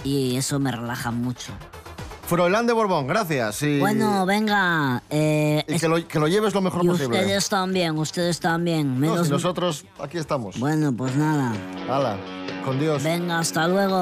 Y 0.04 0.37
eso 0.37 0.59
me 0.61 0.71
relaja 0.71 1.11
mucho. 1.11 1.52
Froilán 2.30 2.64
de 2.68 2.72
Borbón, 2.72 3.08
gracias. 3.08 3.60
Y, 3.64 3.80
Bueno, 3.80 4.25
venga. 4.25 5.02
eh, 5.10 5.64
y 5.66 5.80
que, 5.80 5.88
lo, 5.88 6.06
que 6.06 6.20
lo 6.20 6.28
lleves 6.28 6.54
lo 6.54 6.60
mejor 6.60 6.84
y 6.84 6.88
posible. 6.88 7.18
ustedes 7.18 7.49
también, 7.49 7.99
ustedes 7.99 8.38
también. 8.38 8.94
No, 8.94 9.00
Menos- 9.00 9.26
si 9.26 9.32
nosotros 9.32 9.84
aquí 9.99 10.16
estamos. 10.16 10.56
Bueno, 10.60 10.92
pues 10.96 11.16
nada. 11.16 11.52
Hala, 11.88 12.16
con 12.64 12.78
Dios. 12.78 13.02
Venga, 13.02 13.40
hasta 13.40 13.66
luego. 13.66 13.96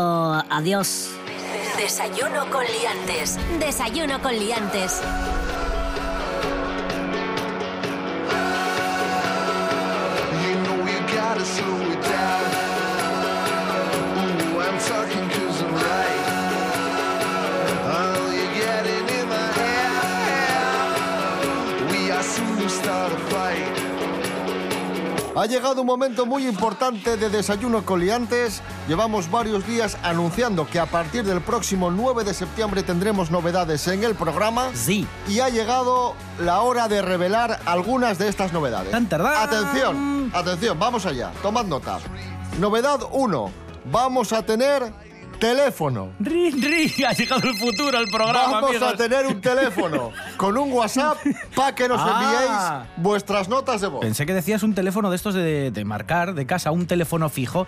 Adiós. 0.50 1.08
Desayuno 1.78 2.50
con 2.50 2.64
liantes. 2.66 3.38
Desayuno 3.58 4.20
con 4.20 4.38
liantes. 4.38 5.00
Ha 25.38 25.46
llegado 25.46 25.82
un 25.82 25.86
momento 25.86 26.26
muy 26.26 26.48
importante 26.48 27.16
de 27.16 27.28
Desayuno 27.28 27.84
con 27.84 28.00
Liantes. 28.00 28.60
Llevamos 28.88 29.30
varios 29.30 29.64
días 29.64 29.96
anunciando 30.02 30.66
que 30.66 30.80
a 30.80 30.86
partir 30.86 31.22
del 31.22 31.40
próximo 31.40 31.92
9 31.92 32.24
de 32.24 32.34
septiembre 32.34 32.82
tendremos 32.82 33.30
novedades 33.30 33.86
en 33.86 34.02
el 34.02 34.16
programa. 34.16 34.70
Sí. 34.74 35.06
Y 35.28 35.38
ha 35.38 35.48
llegado 35.48 36.16
la 36.40 36.62
hora 36.62 36.88
de 36.88 37.02
revelar 37.02 37.60
algunas 37.66 38.18
de 38.18 38.26
estas 38.26 38.52
novedades. 38.52 38.90
Tan. 38.90 39.08
Atención, 39.12 40.32
atención, 40.34 40.76
vamos 40.76 41.06
allá. 41.06 41.30
Tomad 41.40 41.66
nota. 41.66 42.00
Novedad 42.58 42.98
1. 43.12 43.50
Vamos 43.92 44.32
a 44.32 44.42
tener 44.42 44.92
teléfono. 45.38 46.10
Ri, 46.20 46.50
ri, 46.50 47.04
ha 47.08 47.12
llegado 47.12 47.48
el 47.48 47.56
futuro 47.56 47.96
al 47.98 48.06
programa, 48.06 48.52
Vamos 48.60 48.70
amigos. 48.70 48.92
a 48.92 48.96
tener 48.96 49.26
un 49.26 49.40
teléfono 49.40 50.12
con 50.36 50.56
un 50.58 50.72
WhatsApp 50.72 51.18
para 51.54 51.74
que 51.74 51.88
nos 51.88 52.00
Ah. 52.02 52.84
enviéis 52.86 53.04
vuestras 53.04 53.48
notas 53.48 53.80
de 53.80 53.88
voz. 53.88 54.00
Pensé 54.00 54.26
que 54.26 54.34
decías 54.34 54.62
un 54.62 54.74
teléfono 54.74 55.10
de 55.10 55.16
estos 55.16 55.34
de, 55.34 55.70
de 55.70 55.84
marcar 55.84 56.34
de 56.34 56.46
casa, 56.46 56.70
un 56.70 56.86
teléfono 56.86 57.28
fijo. 57.28 57.66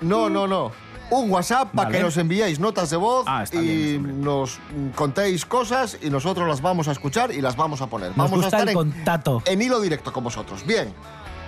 No, 0.00 0.28
no, 0.30 0.46
no. 0.46 0.72
Un 1.08 1.30
WhatsApp 1.30 1.70
para 1.72 1.86
Vale. 1.88 1.98
que 1.98 2.02
nos 2.04 2.16
enviéis 2.16 2.58
notas 2.58 2.90
de 2.90 2.96
voz 2.96 3.24
Ah, 3.28 3.44
y 3.52 3.58
bien 3.58 4.20
nos 4.22 4.58
contéis 4.96 5.46
cosas 5.46 5.98
y 6.02 6.10
nosotros 6.10 6.48
las 6.48 6.60
vamos 6.60 6.88
a 6.88 6.92
escuchar 6.92 7.30
y 7.32 7.40
las 7.40 7.54
vamos 7.56 7.80
a 7.80 7.86
poner. 7.86 8.08
Nos 8.08 8.16
vamos 8.16 8.40
gusta 8.40 8.56
a 8.56 8.62
el 8.62 8.68
estar 8.68 8.82
en, 8.84 8.90
contacto. 8.92 9.42
en 9.46 9.62
hilo 9.62 9.80
directo 9.80 10.12
con 10.12 10.24
vosotros. 10.24 10.66
Bien. 10.66 10.92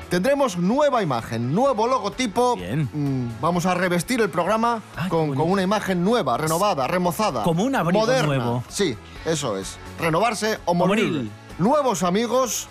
Tendremos 0.08 0.56
nueva 0.56 1.02
imagen, 1.02 1.54
nuevo 1.54 1.86
logotipo. 1.86 2.56
Bien. 2.56 2.88
Mm, 2.92 3.40
Vamos 3.42 3.66
a 3.66 3.74
revestir 3.74 4.20
el 4.22 4.30
programa 4.30 4.80
Ah, 4.96 5.02
qué 5.04 5.08
con, 5.10 5.20
bonito. 5.28 5.42
con 5.42 5.52
una 5.52 5.62
imagen 5.62 6.02
nueva, 6.02 6.38
renovada, 6.38 6.86
remozada. 6.86 7.42
Como 7.42 7.62
un 7.64 7.74
abrigo 7.74 8.00
moderna. 8.00 8.26
nuevo. 8.26 8.64
Sí, 8.68 8.96
eso 9.26 9.58
es. 9.58 9.76
Renovarse 10.00 10.58
o 10.64 10.72
morir. 10.74 11.04
morir. 11.12 11.30
Nuevos 11.58 12.02
amigos 12.02 12.68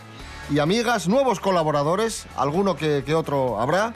y 0.50 0.58
amigas, 0.60 1.08
nuevos 1.08 1.40
colaboradores, 1.40 2.26
alguno 2.36 2.76
que, 2.76 3.04
que 3.06 3.14
otro 3.14 3.60
habrá. 3.62 3.94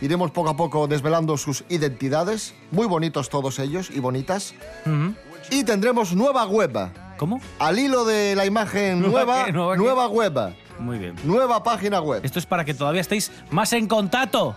Iremos 0.00 0.30
poco 0.30 0.48
a 0.48 0.56
poco 0.56 0.86
desvelando 0.86 1.36
sus 1.36 1.64
identidades, 1.68 2.54
muy 2.70 2.86
bonitos 2.86 3.28
todos 3.28 3.58
ellos 3.58 3.90
y 3.90 4.00
bonitas. 4.00 4.54
Ujú. 4.86 5.12
Y 5.50 5.64
tendremos 5.64 6.14
nueva 6.14 6.46
web. 6.46 6.90
¿Cómo? 7.18 7.40
Al 7.58 7.78
hilo 7.80 8.04
de 8.04 8.34
la 8.36 8.46
imagen 8.46 9.00
¿Nueva 9.02 9.24
nueva, 9.24 9.44
qué? 9.44 9.52
¿Nueva 9.52 9.72
qué? 9.74 9.78
nueva 9.82 10.06
web, 10.06 10.54
Muy 10.78 10.98
bien. 10.98 11.16
nueva 11.24 11.62
página 11.62 12.00
web. 12.00 12.20
Esto 12.24 12.38
es 12.38 12.46
para 12.46 12.64
que 12.64 12.74
todavía 12.74 13.00
estéis 13.00 13.30
más 13.50 13.72
en 13.72 13.86
contacto. 13.88 14.54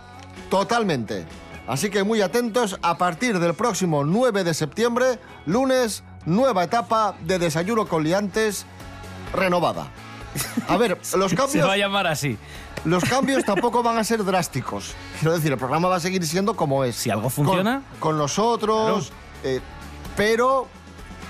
Totalmente. 0.50 1.24
Así 1.66 1.90
que 1.90 2.02
muy 2.02 2.20
atentos, 2.20 2.78
a 2.82 2.98
partir 2.98 3.38
del 3.38 3.54
próximo 3.54 4.04
9 4.04 4.44
de 4.44 4.52
septiembre, 4.54 5.18
lunes, 5.46 6.02
nueva 6.26 6.64
etapa 6.64 7.14
de 7.22 7.38
Desayuno 7.38 7.86
con 7.86 8.02
Liantes 8.02 8.66
renovada. 9.32 9.86
A 10.68 10.76
ver, 10.76 10.98
los 11.16 11.30
Se 11.30 11.36
cambios, 11.36 11.68
va 11.68 11.72
a 11.74 11.76
llamar 11.76 12.06
así. 12.06 12.36
los 12.84 13.04
cambios 13.04 13.44
tampoco 13.44 13.82
van 13.82 13.96
a 13.98 14.04
ser 14.04 14.24
drásticos. 14.24 14.92
Quiero 15.20 15.34
decir, 15.34 15.52
el 15.52 15.58
programa 15.58 15.88
va 15.88 15.96
a 15.96 16.00
seguir 16.00 16.26
siendo 16.26 16.54
como 16.56 16.84
es. 16.84 16.96
Si 16.96 17.10
algo 17.10 17.30
funciona. 17.30 17.82
Con, 18.00 18.18
nosotros, 18.18 19.12
eh, 19.44 19.60
pero 20.16 20.66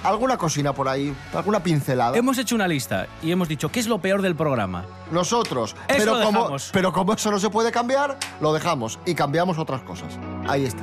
alguna 0.02 0.36
cocina 0.36 0.72
por 0.72 0.88
ahí, 0.88 1.14
alguna 1.34 1.62
pincelada. 1.62 2.16
Hemos 2.16 2.38
hecho 2.38 2.54
una 2.54 2.68
lista 2.68 3.06
y 3.22 3.30
hemos 3.30 3.48
dicho 3.48 3.70
qué 3.70 3.80
es 3.80 3.86
lo 3.86 3.98
peor 3.98 4.22
del 4.22 4.34
programa. 4.34 4.84
Nosotros. 5.10 5.76
Eso 5.88 5.98
pero, 5.98 6.18
lo 6.18 6.24
como, 6.24 6.38
dejamos. 6.40 6.70
pero 6.72 6.92
como 6.92 7.12
eso 7.14 7.30
no 7.30 7.38
se 7.38 7.50
puede 7.50 7.70
cambiar, 7.72 8.18
lo 8.40 8.52
dejamos 8.52 8.98
y 9.04 9.14
cambiamos 9.14 9.58
otras 9.58 9.82
cosas. 9.82 10.18
Ahí 10.46 10.64
está. 10.64 10.82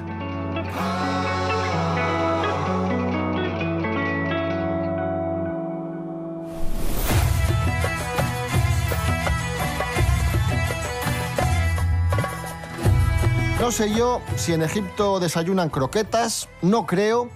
No 13.60 13.72
sé 13.74 13.94
yo 13.94 14.22
si 14.36 14.54
en 14.54 14.64
Egipto 14.64 15.20
desayunan 15.20 15.70
croquetas, 15.70 16.48
no 16.62 16.86
creo, 16.86 17.30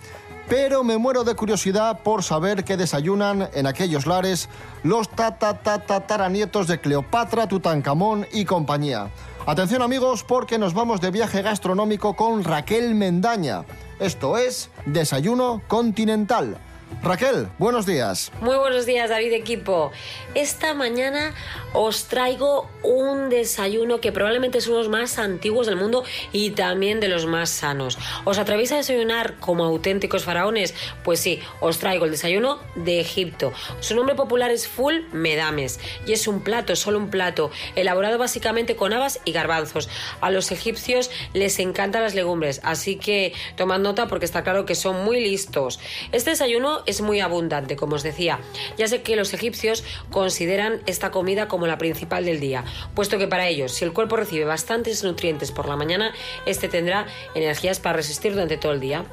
pero 0.49 0.83
me 0.83 0.97
muero 0.97 1.23
de 1.23 1.35
curiosidad 1.35 1.99
por 1.99 2.23
saber 2.23 2.63
qué 2.63 2.77
desayunan 2.77 3.49
en 3.53 3.67
aquellos 3.67 4.05
lares 4.05 4.49
los 4.83 5.09
tataranietos 5.09 6.67
de 6.67 6.79
Cleopatra, 6.79 7.47
Tutankamón 7.47 8.27
y 8.31 8.45
compañía. 8.45 9.09
Atención 9.45 9.81
amigos, 9.81 10.23
porque 10.23 10.57
nos 10.57 10.73
vamos 10.73 11.01
de 11.01 11.11
viaje 11.11 11.41
gastronómico 11.41 12.15
con 12.15 12.43
Raquel 12.43 12.95
Mendaña. 12.95 13.65
Esto 13.99 14.37
es 14.37 14.69
Desayuno 14.85 15.61
Continental. 15.67 16.57
Raquel, 17.01 17.47
buenos 17.57 17.85
días. 17.85 18.31
Muy 18.41 18.57
buenos 18.57 18.85
días, 18.85 19.09
David 19.09 19.33
Equipo. 19.33 19.91
Esta 20.35 20.73
mañana 20.73 21.33
os 21.73 22.05
traigo 22.05 22.69
un 22.83 23.29
desayuno 23.29 23.99
que 23.99 24.11
probablemente 24.11 24.59
es 24.59 24.67
uno 24.67 24.77
de 24.77 24.83
los 24.83 24.91
más 24.91 25.17
antiguos 25.17 25.67
del 25.67 25.75
mundo 25.75 26.03
y 26.31 26.51
también 26.51 26.99
de 26.99 27.07
los 27.07 27.25
más 27.25 27.49
sanos. 27.49 27.97
¿Os 28.25 28.37
atrevéis 28.37 28.71
a 28.71 28.77
desayunar 28.77 29.37
como 29.39 29.63
auténticos 29.63 30.23
faraones? 30.23 30.75
Pues 31.03 31.19
sí, 31.19 31.39
os 31.59 31.79
traigo 31.79 32.05
el 32.05 32.11
desayuno 32.11 32.59
de 32.75 32.99
Egipto. 32.99 33.53
Su 33.79 33.95
nombre 33.95 34.15
popular 34.15 34.51
es 34.51 34.67
Full 34.67 34.95
Medames 35.11 35.79
y 36.05 36.13
es 36.13 36.27
un 36.27 36.41
plato, 36.41 36.75
solo 36.75 36.97
un 36.97 37.09
plato, 37.09 37.51
elaborado 37.75 38.17
básicamente 38.17 38.75
con 38.75 38.93
habas 38.93 39.19
y 39.25 39.31
garbanzos. 39.31 39.89
A 40.21 40.31
los 40.31 40.51
egipcios 40.51 41.09
les 41.33 41.59
encantan 41.59 42.03
las 42.03 42.15
legumbres, 42.15 42.61
así 42.63 42.97
que 42.97 43.33
tomad 43.55 43.79
nota 43.79 44.07
porque 44.07 44.25
está 44.25 44.43
claro 44.43 44.65
que 44.65 44.75
son 44.75 45.03
muy 45.03 45.19
listos. 45.19 45.79
Este 46.11 46.31
desayuno 46.31 46.82
es 46.85 47.01
muy 47.01 47.19
abundante, 47.19 47.75
como 47.75 47.95
os 47.95 48.03
decía. 48.03 48.39
Ya 48.77 48.87
sé 48.87 49.01
que 49.01 49.15
los 49.15 49.33
egipcios 49.33 49.83
consideran 50.11 50.81
esta 50.85 51.11
comida 51.11 51.47
como 51.47 51.67
la 51.67 51.77
principal 51.77 52.25
del 52.25 52.39
día, 52.39 52.63
puesto 52.95 53.17
que 53.17 53.27
para 53.27 53.47
ellos, 53.47 53.71
si 53.73 53.85
el 53.85 53.93
cuerpo 53.93 54.15
recibe 54.15 54.45
bastantes 54.45 55.03
nutrientes 55.03 55.51
por 55.51 55.67
la 55.67 55.75
mañana, 55.75 56.13
este 56.45 56.67
tendrá 56.67 57.05
energías 57.35 57.79
para 57.79 57.97
resistir 57.97 58.33
durante 58.33 58.57
todo 58.57 58.71
el 58.71 58.79
día. 58.79 59.05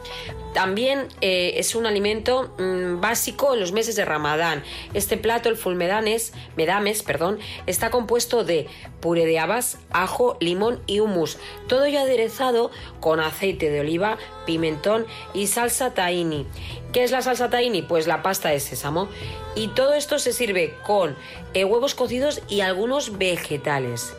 También 0.54 1.06
eh, 1.20 1.54
es 1.56 1.74
un 1.74 1.86
alimento 1.86 2.54
mm, 2.58 3.00
básico 3.00 3.54
en 3.54 3.60
los 3.60 3.72
meses 3.72 3.94
de 3.96 4.04
Ramadán. 4.04 4.64
Este 4.94 5.16
plato, 5.16 5.48
el 5.48 5.56
fulmedanes, 5.56 6.32
medames, 6.56 7.02
perdón, 7.02 7.38
está 7.66 7.90
compuesto 7.90 8.44
de 8.44 8.66
puré 9.00 9.26
de 9.26 9.38
habas, 9.38 9.78
ajo, 9.90 10.36
limón 10.40 10.80
y 10.86 11.00
hummus. 11.00 11.38
Todo 11.68 11.84
ello 11.84 12.00
aderezado 12.00 12.70
con 13.00 13.20
aceite 13.20 13.70
de 13.70 13.80
oliva, 13.80 14.18
pimentón 14.46 15.06
y 15.34 15.46
salsa 15.46 15.94
tahini. 15.94 16.46
¿Qué 16.92 17.04
es 17.04 17.12
la 17.12 17.22
salsa 17.22 17.48
tahini? 17.50 17.59
Pues 17.86 18.06
la 18.06 18.22
pasta 18.22 18.48
de 18.48 18.58
sésamo. 18.58 19.08
Y 19.54 19.68
todo 19.68 19.92
esto 19.92 20.18
se 20.18 20.32
sirve 20.32 20.74
con 20.86 21.14
eh, 21.52 21.64
huevos 21.64 21.94
cocidos 21.94 22.40
y 22.48 22.62
algunos 22.62 23.18
vegetales. 23.18 24.14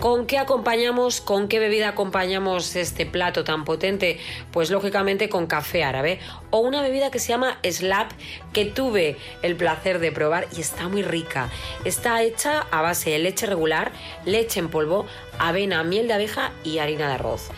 ¿Con 0.00 0.26
qué 0.26 0.38
acompañamos, 0.38 1.20
con 1.20 1.48
qué 1.48 1.58
bebida 1.58 1.88
acompañamos 1.88 2.76
este 2.76 3.04
plato 3.04 3.42
tan 3.42 3.64
potente? 3.64 4.20
Pues 4.52 4.70
lógicamente 4.70 5.28
con 5.28 5.46
café 5.46 5.82
árabe 5.82 6.20
o 6.50 6.58
una 6.58 6.82
bebida 6.82 7.10
que 7.10 7.18
se 7.18 7.30
llama 7.30 7.58
Slap 7.68 8.12
que 8.52 8.64
tuve 8.66 9.16
el 9.42 9.56
placer 9.56 9.98
de 9.98 10.12
probar 10.12 10.46
y 10.56 10.60
está 10.60 10.88
muy 10.88 11.02
rica. 11.02 11.50
Está 11.84 12.22
hecha 12.22 12.66
a 12.70 12.82
base 12.82 13.10
de 13.10 13.18
leche 13.18 13.46
regular, 13.46 13.90
leche 14.24 14.60
en 14.60 14.68
polvo, 14.68 15.06
avena, 15.38 15.82
miel 15.82 16.06
de 16.06 16.14
abeja 16.14 16.52
y 16.62 16.78
harina 16.78 17.08
de 17.08 17.14
arroz. 17.14 17.48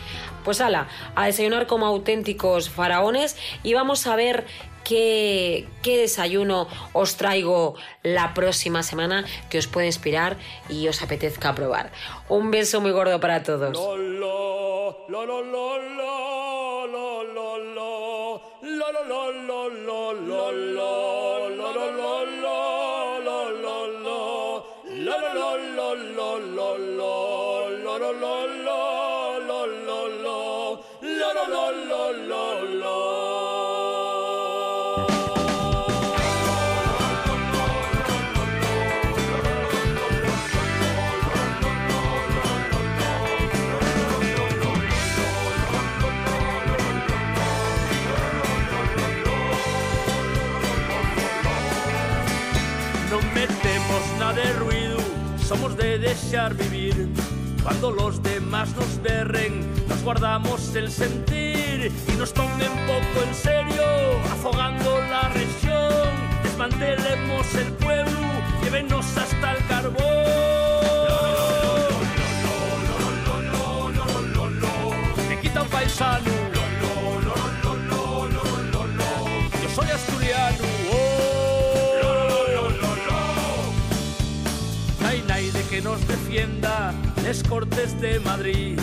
Pues 0.43 0.61
ala, 0.61 0.87
a 1.15 1.27
desayunar 1.27 1.67
como 1.67 1.85
auténticos 1.85 2.71
faraones 2.71 3.37
y 3.61 3.75
vamos 3.75 4.07
a 4.07 4.15
ver 4.15 4.45
qué, 4.83 5.67
desayuno 5.83 6.67
os 6.93 7.15
traigo 7.15 7.75
la 8.03 8.33
próxima 8.33 8.83
semana 8.83 9.25
que 9.49 9.57
os 9.57 9.67
puede 9.67 9.87
inspirar 9.87 10.37
y 10.69 10.87
os 10.87 11.01
apetezca 11.01 11.55
probar. 11.55 11.91
Un 12.29 12.51
beso 12.51 12.81
muy 12.81 12.91
gordo 12.91 13.19
para 13.19 13.43
todos. 13.43 13.77
De 54.29 54.53
ruido, 54.53 54.97
somos 55.43 55.75
de 55.75 55.97
desear 55.97 56.53
vivir. 56.53 57.09
Cuando 57.63 57.91
los 57.91 58.21
demás 58.21 58.69
nos 58.75 59.01
berren, 59.01 59.65
nos 59.89 60.01
guardamos 60.03 60.75
el 60.75 60.91
sentir 60.91 61.91
y 62.07 62.11
nos 62.17 62.31
tomen 62.31 62.71
poco 62.85 63.25
en 63.27 63.33
serio, 63.33 63.83
afogando 64.31 65.01
la 65.09 65.27
región. 65.29 66.07
Desmantelemos 66.43 67.53
el 67.55 67.73
pueblo, 67.73 68.19
llévenos 68.63 69.05
hasta 69.17 69.53
el 69.53 69.67
carbón. 69.67 69.97
Me 75.27 75.39
quita 75.41 75.63
un. 75.63 76.30
Que 85.71 85.81
nos 85.81 86.05
defienda 86.05 86.93
les 87.23 87.41
cortes 87.43 87.99
de 88.01 88.19
Madrid. 88.19 88.77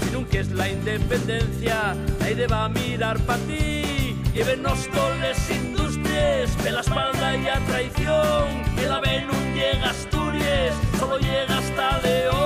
Si 0.00 0.10
nunca 0.10 0.38
es 0.38 0.50
la 0.50 0.70
independencia, 0.70 1.94
nadie 2.18 2.46
va 2.46 2.64
a 2.64 2.68
mirar 2.70 3.18
para 3.26 3.38
ti. 3.40 4.16
Llévenos 4.32 4.88
todas 4.88 5.20
las 5.20 5.50
industrias 5.50 6.64
de 6.64 6.72
la 6.72 6.80
espalda 6.80 7.36
y 7.36 7.46
a 7.46 7.60
traición. 7.66 8.62
Que 8.74 8.86
la 8.86 8.96
AVE 8.96 9.26
no 9.26 9.34
llega 9.54 9.88
a 9.88 9.90
Asturias, 9.90 10.74
solo 10.98 11.18
llega 11.18 11.58
hasta 11.58 11.98
León. 11.98 12.40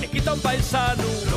Me 0.00 0.08
quita 0.08 0.32
un 0.32 0.40
paisano. 0.40 1.29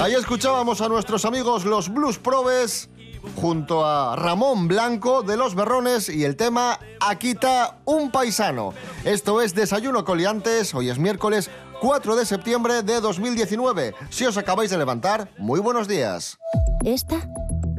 Ahí 0.00 0.14
escuchábamos 0.14 0.80
a 0.80 0.88
nuestros 0.88 1.24
amigos 1.24 1.64
los 1.64 1.92
Blues 1.92 2.18
Probes 2.18 2.88
junto 3.34 3.84
a 3.84 4.14
Ramón 4.14 4.68
Blanco 4.68 5.24
de 5.24 5.36
Los 5.36 5.56
Berrones 5.56 6.08
y 6.08 6.24
el 6.24 6.36
tema 6.36 6.78
Aquita 7.00 7.78
un 7.84 8.12
paisano. 8.12 8.72
Esto 9.04 9.42
es 9.42 9.56
Desayuno 9.56 10.04
Coliantes, 10.04 10.72
hoy 10.72 10.88
es 10.88 11.00
miércoles 11.00 11.50
4 11.80 12.14
de 12.14 12.26
septiembre 12.26 12.82
de 12.84 13.00
2019. 13.00 13.94
Si 14.08 14.24
os 14.24 14.36
acabáis 14.36 14.70
de 14.70 14.78
levantar, 14.78 15.30
muy 15.36 15.58
buenos 15.58 15.88
días. 15.88 16.38
Esta 16.84 17.28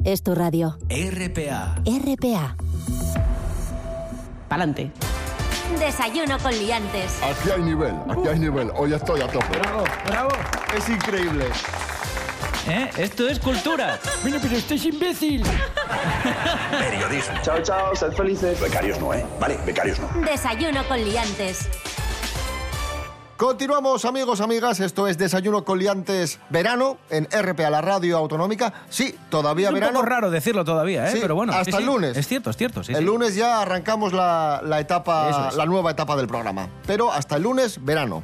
es 0.03 0.21
tu 0.21 0.36
radio. 0.36 0.77
RPA. 0.89 1.75
RPA. 1.86 2.58
Pa'lante. 4.49 4.91
Desayuno 5.79 6.38
con 6.39 6.51
liantes. 6.51 7.23
Aquí 7.23 7.49
hay 7.49 7.62
nivel, 7.62 7.93
aquí 8.10 8.27
hay 8.27 8.39
nivel. 8.39 8.71
Hoy 8.75 8.93
estoy 8.93 9.21
a 9.21 9.27
tope. 9.27 9.58
Bravo, 9.58 9.84
bravo. 10.05 10.29
Es 10.75 10.89
increíble. 10.89 11.45
¿Eh? 12.69 12.89
Esto 12.97 13.27
es 13.27 13.39
cultura. 13.39 13.99
Bueno, 14.21 14.38
pero 14.41 14.58
usted 14.58 14.75
es 14.75 14.86
imbécil. 14.86 15.43
Periodismo. 16.79 17.36
Chao, 17.41 17.62
chao, 17.63 17.95
sed 17.95 18.12
felices. 18.13 18.60
Becarios 18.60 18.99
no, 18.99 19.13
¿eh? 19.13 19.25
Vale, 19.39 19.58
becarios 19.65 19.99
no. 19.99 20.08
Desayuno 20.21 20.84
con 20.88 21.03
liantes. 21.03 21.67
Continuamos, 23.38 24.03
amigos, 24.03 24.41
amigas. 24.41 24.82
Esto 24.82 25.08
es 25.08 25.17
Desayuno 25.17 25.63
con 25.63 25.79
Liantes 25.79 26.39
verano 26.49 26.97
en 27.10 27.25
RPA, 27.32 27.69
la 27.69 27.79
radio 27.79 28.17
autonómica. 28.17 28.73
Sí, 28.89 29.15
todavía 29.29 29.67
Es 29.69 29.73
un 29.73 29.79
verano. 29.79 29.99
poco 29.99 30.05
raro 30.10 30.29
decirlo 30.29 30.65
todavía, 30.65 31.08
¿eh? 31.08 31.13
Sí, 31.13 31.19
pero 31.21 31.36
bueno. 31.36 31.53
hasta 31.53 31.63
sí, 31.71 31.77
el 31.77 31.77
sí. 31.77 31.86
lunes. 31.86 32.17
Es 32.17 32.27
cierto, 32.27 32.49
es 32.49 32.58
cierto. 32.58 32.84
Sí, 32.84 32.91
el 32.91 32.97
sí. 32.99 33.05
lunes 33.05 33.36
ya 33.36 33.62
arrancamos 33.62 34.12
la, 34.12 34.62
la 34.65 34.82
etapa, 34.82 35.47
es. 35.51 35.55
la 35.55 35.65
nueva 35.65 35.91
etapa 35.91 36.17
del 36.17 36.27
programa. 36.27 36.67
Pero 36.86 37.13
hasta 37.13 37.38
el 37.38 37.43
lunes, 37.43 37.84
verano. 37.84 38.23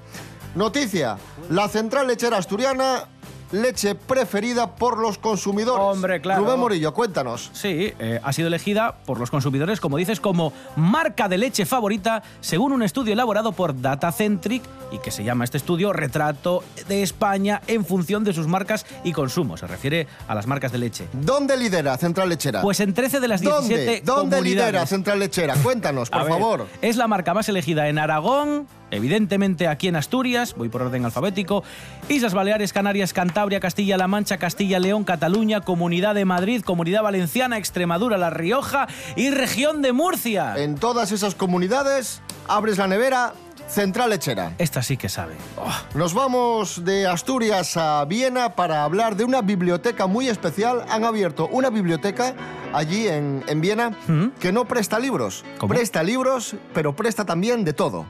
Noticia: 0.54 1.18
la 1.50 1.70
central 1.70 2.08
lechera 2.08 2.36
asturiana, 2.38 3.08
leche 3.52 3.96
preferida 3.96 4.76
por 4.76 4.98
los 4.98 5.18
consumidores. 5.18 5.82
Hombre, 5.84 6.22
claro. 6.22 6.44
Rubén 6.44 6.60
Morillo, 6.60 6.94
cuéntanos. 6.94 7.50
Sí, 7.54 7.94
eh, 8.00 8.20
ha 8.24 8.34
sido 8.34 8.48
elegida 8.48 8.96
por 9.06 9.20
los 9.20 9.32
consumidores, 9.32 9.80
como 9.80 9.98
dices, 9.98 10.20
como 10.20 10.54
marca 10.76 11.28
de 11.30 11.38
leche 11.38 11.66
favorita, 11.66 12.24
según 12.42 12.72
un 12.74 12.84
estudio 12.84 13.14
elaborado 13.14 13.52
por 13.52 13.80
Datacentric 13.82 14.64
y 14.92 15.00
que 15.00 15.12
se 15.12 15.24
llama 15.24 15.44
este 15.44 15.58
estudio 15.58 15.94
Retrato 15.94 16.64
de 16.88 17.04
España 17.04 17.62
en 17.68 17.86
función 17.86 18.24
de 18.24 18.34
sus 18.34 18.48
marcas 18.48 18.86
y 19.04 19.14
consumo. 19.14 19.58
Se 19.58 19.68
refiere 19.68 20.08
a 20.28 20.36
las 20.36 20.48
marcas 20.48 20.72
de 20.72 20.78
leche. 20.78 21.08
¿Dónde 21.14 21.58
lidera 21.58 21.98
Central 21.98 22.30
Lechera? 22.30 22.62
Pues 22.62 22.80
en 22.80 22.94
13 22.94 23.20
de 23.20 23.28
las 23.28 23.42
17 23.42 23.76
¿Dónde? 23.76 24.02
¿Dónde 24.04 24.36
comunidades. 24.38 24.46
lidera 24.72 24.86
Central 24.86 25.20
Lechera? 25.20 25.56
Cuéntanos, 25.56 26.10
por 26.12 26.22
ver, 26.24 26.30
favor. 26.30 26.68
Es 26.82 26.98
la 26.98 27.08
marca 27.08 27.34
más 27.34 27.50
elegida 27.50 27.88
en 27.90 27.98
Aragón, 28.00 28.68
evidentemente 28.96 29.68
aquí 29.68 29.88
en 29.88 29.96
Asturias, 29.96 30.56
voy 30.56 30.70
por 30.70 30.82
orden 30.82 31.06
alfabético, 31.06 31.64
Islas 32.10 32.34
Baleares, 32.34 32.74
Canarias, 32.74 33.14
Cantabria, 33.14 33.60
Castilla-La 33.60 34.08
Mancha, 34.08 34.38
Castilla-León, 34.38 35.04
Cataluña, 35.04 35.62
Comunidad 35.62 36.16
de 36.16 36.26
Madrid, 36.26 36.62
Comunidad 36.64 37.04
Valenciana, 37.04 37.58
Extremadura, 37.58 38.18
La 38.18 38.30
Rioja 38.30 38.88
y 39.16 39.30
Región 39.30 39.82
de 39.82 39.94
Murcia. 39.94 40.56
En 40.58 40.76
todas 40.76 41.12
esas 41.12 41.36
comunidades, 41.36 42.22
abres 42.48 42.78
la 42.78 42.88
nevera, 42.88 43.34
Central 43.68 44.12
Lechera. 44.12 44.54
Esta 44.60 44.84
sí 44.84 44.96
que 44.96 45.10
sabe. 45.10 45.34
Oh, 45.58 45.98
Nos 45.98 46.14
vamos 46.14 46.86
de 46.86 47.08
Asturias 47.08 47.78
a 47.78 48.06
Viena 48.06 48.56
para 48.56 48.84
hablar 48.84 49.16
de 49.16 49.24
una 49.24 49.42
biblioteca 49.42 50.06
muy 50.06 50.28
especial. 50.28 50.86
Han 50.90 51.04
abierto 51.04 51.48
una 51.52 51.72
biblioteca 51.72 52.36
allí 52.74 53.08
en, 53.08 53.44
en 53.48 53.62
Viena 53.62 53.90
¿Mm? 54.08 54.28
que 54.40 54.52
no 54.52 54.66
presta 54.66 55.00
libros. 55.00 55.44
¿Cómo? 55.58 55.74
Presta 55.74 56.04
libros, 56.04 56.56
pero 56.76 56.96
presta 56.96 57.26
también 57.26 57.64
de 57.66 57.74
todo. 57.74 58.06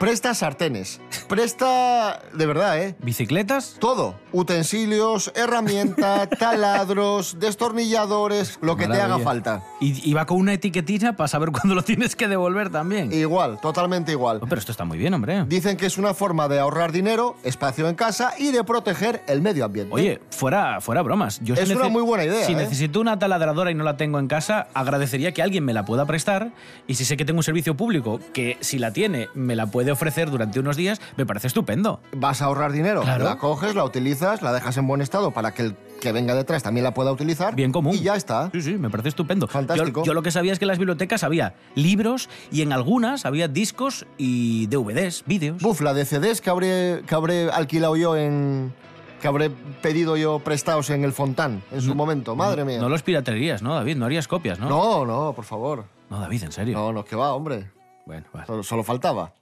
Presta 0.00 0.32
sartenes. 0.32 0.98
Presta, 1.28 2.22
de 2.32 2.46
verdad, 2.46 2.82
¿eh? 2.82 2.94
¿Bicicletas? 3.02 3.76
Todo. 3.78 4.14
Utensilios, 4.32 5.30
herramientas, 5.36 6.26
taladros, 6.38 7.38
destornilladores, 7.38 8.58
lo 8.62 8.78
que 8.78 8.88
te 8.88 8.98
haga 8.98 9.18
falta. 9.18 9.62
Y, 9.78 10.08
y 10.08 10.14
va 10.14 10.24
con 10.24 10.38
una 10.38 10.54
etiquetita 10.54 11.16
para 11.16 11.28
saber 11.28 11.50
cuándo 11.50 11.74
lo 11.74 11.82
tienes 11.82 12.16
que 12.16 12.28
devolver 12.28 12.70
también. 12.70 13.12
Igual, 13.12 13.60
totalmente 13.60 14.12
igual. 14.12 14.38
Oh, 14.42 14.46
pero 14.46 14.58
esto 14.58 14.72
está 14.72 14.86
muy 14.86 14.96
bien, 14.96 15.12
hombre. 15.12 15.44
Dicen 15.44 15.76
que 15.76 15.84
es 15.84 15.98
una 15.98 16.14
forma 16.14 16.48
de 16.48 16.60
ahorrar 16.60 16.92
dinero, 16.92 17.36
espacio 17.44 17.86
en 17.86 17.94
casa 17.94 18.32
y 18.38 18.52
de 18.52 18.64
proteger 18.64 19.22
el 19.26 19.42
medio 19.42 19.66
ambiente. 19.66 19.94
Oye, 19.94 20.18
fuera, 20.30 20.80
fuera 20.80 21.02
bromas. 21.02 21.40
Yo 21.42 21.54
si 21.56 21.60
Es 21.60 21.70
una 21.76 21.90
muy 21.90 22.02
buena 22.02 22.24
idea, 22.24 22.46
Si 22.46 22.52
¿eh? 22.52 22.56
necesito 22.56 23.02
una 23.02 23.18
taladradora 23.18 23.70
y 23.70 23.74
no 23.74 23.84
la 23.84 23.98
tengo 23.98 24.18
en 24.18 24.28
casa, 24.28 24.68
agradecería 24.72 25.32
que 25.32 25.42
alguien 25.42 25.62
me 25.66 25.74
la 25.74 25.84
pueda 25.84 26.06
prestar. 26.06 26.52
Y 26.86 26.94
si 26.94 27.04
sé 27.04 27.18
que 27.18 27.26
tengo 27.26 27.40
un 27.40 27.44
servicio 27.44 27.76
público 27.76 28.18
que 28.32 28.56
si 28.60 28.78
la 28.78 28.94
tiene 28.94 29.28
me 29.34 29.56
la 29.56 29.66
puede 29.66 29.89
ofrecer 29.92 30.30
durante 30.30 30.60
unos 30.60 30.76
días, 30.76 31.00
me 31.16 31.26
parece 31.26 31.46
estupendo. 31.46 32.00
Vas 32.16 32.42
a 32.42 32.46
ahorrar 32.46 32.72
dinero. 32.72 33.02
Claro. 33.02 33.24
La 33.24 33.36
coges, 33.36 33.74
la 33.74 33.84
utilizas, 33.84 34.42
la 34.42 34.52
dejas 34.52 34.76
en 34.76 34.86
buen 34.86 35.00
estado 35.00 35.30
para 35.30 35.52
que 35.52 35.62
el 35.62 35.76
que 36.00 36.12
venga 36.12 36.34
detrás 36.34 36.62
también 36.62 36.84
la 36.84 36.94
pueda 36.94 37.12
utilizar. 37.12 37.54
Bien 37.54 37.72
común. 37.72 37.94
Y 37.94 38.00
ya 38.00 38.16
está. 38.16 38.50
Sí, 38.52 38.62
sí, 38.62 38.78
me 38.78 38.88
parece 38.88 39.10
estupendo. 39.10 39.46
Fantástico. 39.46 40.00
Yo, 40.00 40.06
yo 40.06 40.14
lo 40.14 40.22
que 40.22 40.30
sabía 40.30 40.52
es 40.52 40.58
que 40.58 40.64
en 40.64 40.68
las 40.68 40.78
bibliotecas 40.78 41.24
había 41.24 41.54
libros 41.74 42.28
y 42.50 42.62
en 42.62 42.72
algunas 42.72 43.26
había 43.26 43.48
discos 43.48 44.06
y 44.16 44.66
DVDs, 44.68 45.24
vídeos. 45.26 45.62
Buf, 45.62 45.82
la 45.82 45.92
de 45.92 46.04
CDs 46.06 46.40
que 46.40 46.50
habré, 46.50 47.02
que 47.06 47.14
habré 47.14 47.50
alquilado 47.50 47.96
yo 47.96 48.16
en... 48.16 48.72
que 49.20 49.28
habré 49.28 49.50
pedido 49.82 50.16
yo 50.16 50.38
prestados 50.38 50.88
en 50.88 51.04
el 51.04 51.12
Fontán 51.12 51.62
en 51.70 51.82
su 51.82 51.94
momento. 51.94 52.34
Madre 52.34 52.64
mía. 52.64 52.80
No 52.80 52.88
los 52.88 53.02
piraterías, 53.02 53.60
¿no, 53.60 53.74
David? 53.74 53.96
No 53.96 54.06
harías 54.06 54.26
copias, 54.26 54.58
¿no? 54.58 54.70
No, 54.70 55.04
no, 55.04 55.34
por 55.34 55.44
favor. 55.44 55.84
No, 56.08 56.18
David, 56.18 56.44
en 56.44 56.52
serio. 56.52 56.78
No, 56.78 56.92
no, 56.92 57.04
que 57.04 57.14
va, 57.14 57.34
hombre. 57.34 57.70
Bueno, 58.06 58.26
vale. 58.32 58.46
Solo, 58.46 58.62
solo 58.62 58.82
faltaba. 58.82 59.34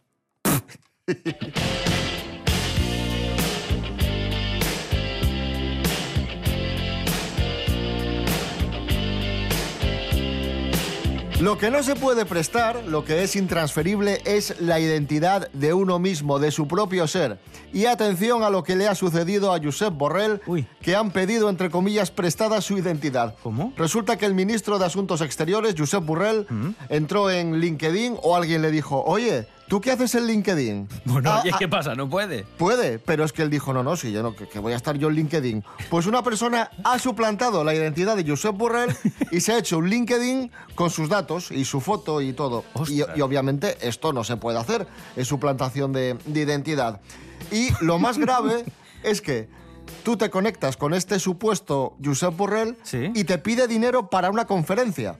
Lo 11.40 11.56
que 11.56 11.70
no 11.70 11.84
se 11.84 11.94
puede 11.94 12.26
prestar, 12.26 12.82
lo 12.88 13.04
que 13.04 13.22
es 13.22 13.36
intransferible, 13.36 14.20
es 14.24 14.60
la 14.60 14.80
identidad 14.80 15.48
de 15.52 15.72
uno 15.72 16.00
mismo, 16.00 16.40
de 16.40 16.50
su 16.50 16.66
propio 16.66 17.06
ser. 17.06 17.38
Y 17.72 17.84
atención 17.84 18.42
a 18.42 18.50
lo 18.50 18.64
que 18.64 18.74
le 18.74 18.88
ha 18.88 18.96
sucedido 18.96 19.54
a 19.54 19.60
Josep 19.62 19.94
Borrell, 19.94 20.40
que 20.82 20.96
han 20.96 21.12
pedido, 21.12 21.48
entre 21.48 21.70
comillas, 21.70 22.10
prestada 22.10 22.60
su 22.60 22.76
identidad. 22.76 23.36
¿Cómo? 23.44 23.72
Resulta 23.76 24.16
que 24.16 24.26
el 24.26 24.34
ministro 24.34 24.80
de 24.80 24.86
Asuntos 24.86 25.20
Exteriores, 25.20 25.76
Josep 25.78 26.04
Borrell, 26.04 26.44
entró 26.88 27.30
en 27.30 27.60
LinkedIn 27.60 28.16
o 28.20 28.34
alguien 28.34 28.60
le 28.60 28.72
dijo, 28.72 29.04
oye, 29.04 29.46
¿tú 29.68 29.80
qué 29.80 29.92
haces 29.92 30.14
en 30.14 30.26
LinkedIn? 30.26 30.88
Bueno, 31.04 31.30
"Ah, 31.30 31.42
¿y 31.44 31.50
ah, 31.50 31.56
qué 31.58 31.68
pasa? 31.68 31.94
No 31.94 32.08
puede. 32.08 32.44
Puede, 32.56 32.98
pero 32.98 33.24
es 33.24 33.32
que 33.32 33.42
él 33.42 33.50
dijo, 33.50 33.72
no, 33.72 33.82
no, 33.82 33.96
sí, 33.96 34.10
yo 34.10 34.22
no, 34.22 34.34
que, 34.34 34.48
que 34.48 34.58
voy 34.58 34.72
a 34.72 34.76
estar 34.76 34.96
yo 34.96 35.08
en 35.08 35.14
LinkedIn. 35.14 35.64
Pues 35.90 36.06
una 36.06 36.22
persona 36.22 36.70
ha 36.84 36.98
suplantado 36.98 37.62
la 37.64 37.74
identidad 37.74 38.16
de 38.16 38.28
Josep 38.28 38.56
Borrell 38.56 38.94
y 39.30 39.40
se 39.40 39.52
ha 39.52 39.58
hecho 39.58 39.78
un 39.78 39.88
LinkedIn 39.88 40.50
con 40.74 40.90
sus 40.90 41.08
datos 41.08 41.50
y 41.50 41.64
su 41.64 41.80
foto 41.80 42.20
y 42.20 42.32
todo. 42.32 42.64
Y, 42.88 43.02
y 43.16 43.20
obviamente 43.20 43.76
esto 43.80 44.12
no 44.12 44.24
se 44.24 44.36
puede 44.36 44.58
hacer, 44.58 44.86
es 45.16 45.28
suplantación 45.28 45.92
de, 45.92 46.16
de 46.24 46.40
identidad. 46.40 47.00
Y 47.52 47.68
lo 47.80 47.98
más 47.98 48.18
grave 48.18 48.64
es 49.02 49.20
que 49.20 49.48
tú 50.04 50.16
te 50.16 50.30
conectas 50.30 50.76
con 50.76 50.94
este 50.94 51.18
supuesto 51.18 51.96
Josep 52.04 52.36
Borrell 52.36 52.76
y 53.14 53.24
te 53.24 53.38
pide 53.38 53.66
dinero 53.68 54.08
para 54.10 54.30
una 54.30 54.46
conferencia. 54.46 55.18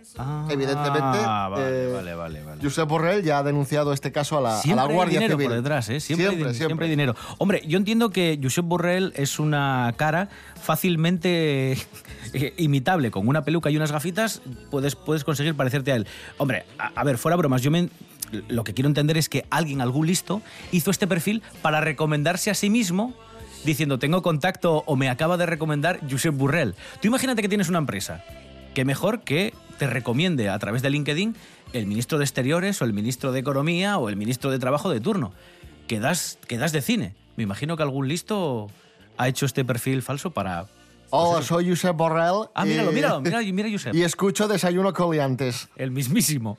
Evidentemente, 0.48 1.18
Ah, 1.24 1.48
vale, 1.50 1.64
eh, 1.90 1.92
vale, 1.92 2.14
vale, 2.14 2.42
vale. 2.42 2.62
Josep 2.62 2.88
Borrell 2.88 3.22
ya 3.22 3.38
ha 3.38 3.42
denunciado 3.42 3.92
este 3.92 4.12
caso 4.12 4.38
a 4.38 4.40
la, 4.40 4.58
a 4.58 4.62
Siempre 4.62 4.86
la 4.86 4.92
Guardia 4.92 5.18
hay 5.18 5.24
dinero 5.24 5.38
Civil. 5.38 5.48
por 5.48 5.56
detrás, 5.62 5.88
¿eh? 5.90 6.00
Siempre, 6.00 6.26
hay 6.26 6.30
siempre, 6.32 6.50
din- 6.50 6.54
siempre. 6.54 6.66
siempre 6.68 6.84
hay 6.86 6.90
dinero. 6.90 7.14
Hombre, 7.38 7.62
yo 7.66 7.76
entiendo 7.78 8.10
que 8.10 8.38
Josep 8.42 8.64
Borrell 8.64 9.12
es 9.16 9.38
una 9.38 9.92
cara 9.96 10.28
fácilmente 10.60 11.72
eh, 12.32 12.54
imitable. 12.56 13.10
Con 13.10 13.28
una 13.28 13.42
peluca 13.44 13.70
y 13.70 13.76
unas 13.76 13.92
gafitas 13.92 14.40
puedes, 14.70 14.94
puedes 14.94 15.24
conseguir 15.24 15.54
parecerte 15.54 15.92
a 15.92 15.96
él. 15.96 16.06
Hombre, 16.38 16.64
a, 16.78 16.92
a 16.94 17.04
ver, 17.04 17.18
fuera 17.18 17.36
bromas, 17.36 17.62
yo 17.62 17.70
me- 17.70 17.88
lo 18.48 18.62
que 18.62 18.74
quiero 18.74 18.88
entender 18.88 19.16
es 19.16 19.28
que 19.30 19.46
alguien, 19.50 19.80
algún 19.80 20.06
listo, 20.06 20.42
hizo 20.70 20.90
este 20.90 21.06
perfil 21.06 21.42
para 21.62 21.80
recomendarse 21.80 22.50
a 22.50 22.54
sí 22.54 22.68
mismo 22.68 23.14
diciendo 23.64 23.98
tengo 23.98 24.22
contacto 24.22 24.82
o 24.86 24.96
me 24.96 25.08
acaba 25.08 25.36
de 25.36 25.46
recomendar 25.46 26.00
Josep 26.08 26.34
Borrell. 26.34 26.74
Tú 27.00 27.08
imagínate 27.08 27.42
que 27.42 27.48
tienes 27.48 27.68
una 27.68 27.78
empresa. 27.78 28.24
Qué 28.74 28.84
mejor 28.84 29.20
que 29.20 29.54
te 29.78 29.86
recomiende 29.86 30.48
a 30.48 30.58
través 30.58 30.82
de 30.82 30.90
LinkedIn 30.90 31.36
el 31.72 31.86
ministro 31.86 32.18
de 32.18 32.24
Exteriores 32.24 32.80
o 32.80 32.84
el 32.84 32.92
ministro 32.92 33.32
de 33.32 33.40
Economía 33.40 33.98
o 33.98 34.08
el 34.08 34.16
ministro 34.16 34.50
de 34.50 34.58
Trabajo 34.58 34.90
de 34.90 35.00
turno. 35.00 35.32
Quedas, 35.86 36.38
quedas 36.46 36.72
de 36.72 36.82
cine. 36.82 37.14
Me 37.36 37.42
imagino 37.44 37.76
que 37.76 37.82
algún 37.82 38.08
listo 38.08 38.68
ha 39.16 39.28
hecho 39.28 39.46
este 39.46 39.64
perfil 39.64 40.02
falso 40.02 40.30
para... 40.30 40.66
Hola, 41.10 41.42
soy 41.42 41.68
Josep 41.68 41.96
Borrell. 41.96 42.48
Ah, 42.54 42.64
míralo, 42.66 42.90
y- 42.90 42.94
míralo, 42.94 43.20
mira, 43.22 43.40
mira 43.40 43.68
Josep. 43.70 43.94
Y 43.94 44.02
escucho 44.02 44.48
Desayuno 44.48 44.92
Coliantes. 44.92 45.68
El 45.76 45.90
mismísimo. 45.90 46.58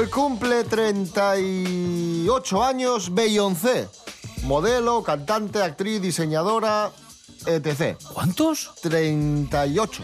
Hoy 0.00 0.06
cumple 0.06 0.64
38 0.64 2.64
años 2.64 3.12
Beyoncé. 3.12 3.86
Modelo, 4.44 5.02
cantante, 5.02 5.62
actriz, 5.62 6.00
diseñadora, 6.00 6.90
etc. 7.44 7.98
¿Cuántos? 8.14 8.70
38. 8.80 10.02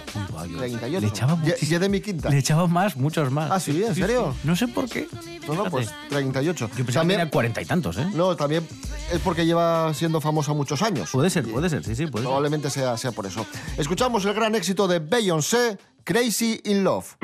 38. 0.58 1.00
Le 1.00 1.06
echaba 1.06 1.40
de 1.40 1.88
mi 1.88 2.02
quinta. 2.02 2.28
Le 2.28 2.36
echaba 2.36 2.66
más, 2.66 2.98
muchos 2.98 3.30
más. 3.30 3.50
Ah, 3.50 3.58
sí, 3.58 3.82
¿en 3.82 3.94
serio? 3.94 4.34
No 4.44 4.54
sé 4.54 4.68
por 4.68 4.86
qué. 4.86 5.08
No, 5.48 5.54
no, 5.54 5.70
pues 5.70 5.88
38. 6.10 6.70
Yo 6.76 6.84
pensaba 6.84 7.06
que 7.06 7.12
tenía 7.12 7.30
cuarenta 7.30 7.62
y 7.62 7.64
tantos, 7.64 7.96
¿eh? 7.96 8.06
No, 8.12 8.36
también 8.36 8.68
es 9.10 9.20
porque 9.20 9.46
lleva 9.46 9.94
siendo 9.94 10.20
famosa 10.20 10.52
muchos 10.52 10.82
años. 10.82 11.08
Puede 11.10 11.30
ser, 11.30 11.50
puede 11.50 11.70
ser, 11.70 11.82
sí, 11.82 11.96
sí, 11.96 12.06
puede 12.06 12.22
ser. 12.22 12.28
Probablemente 12.28 12.68
sea, 12.68 12.98
sea 12.98 13.12
por 13.12 13.24
eso. 13.24 13.46
Escuchamos 13.78 14.26
el 14.26 14.34
gran 14.34 14.54
éxito 14.56 14.88
de 14.88 14.98
Beyoncé, 14.98 15.78
Crazy 16.04 16.60
in 16.64 16.84
Love. 16.84 17.16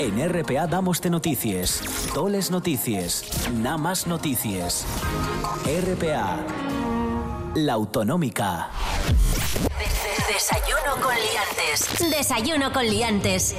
En 0.00 0.28
RPA 0.28 0.66
damos 0.66 1.00
de 1.00 1.08
noticias, 1.08 1.80
toles 2.12 2.50
noticias, 2.50 3.24
nada 3.52 3.76
más 3.76 4.06
noticias. 4.06 4.84
RPA, 5.64 6.44
la 7.54 7.72
autonómica. 7.74 8.70
Desayuno 10.28 11.00
con 11.00 11.14
liantes. 11.14 12.10
Desayuno 12.10 12.72
con 12.72 12.86
liantes. 12.86 13.54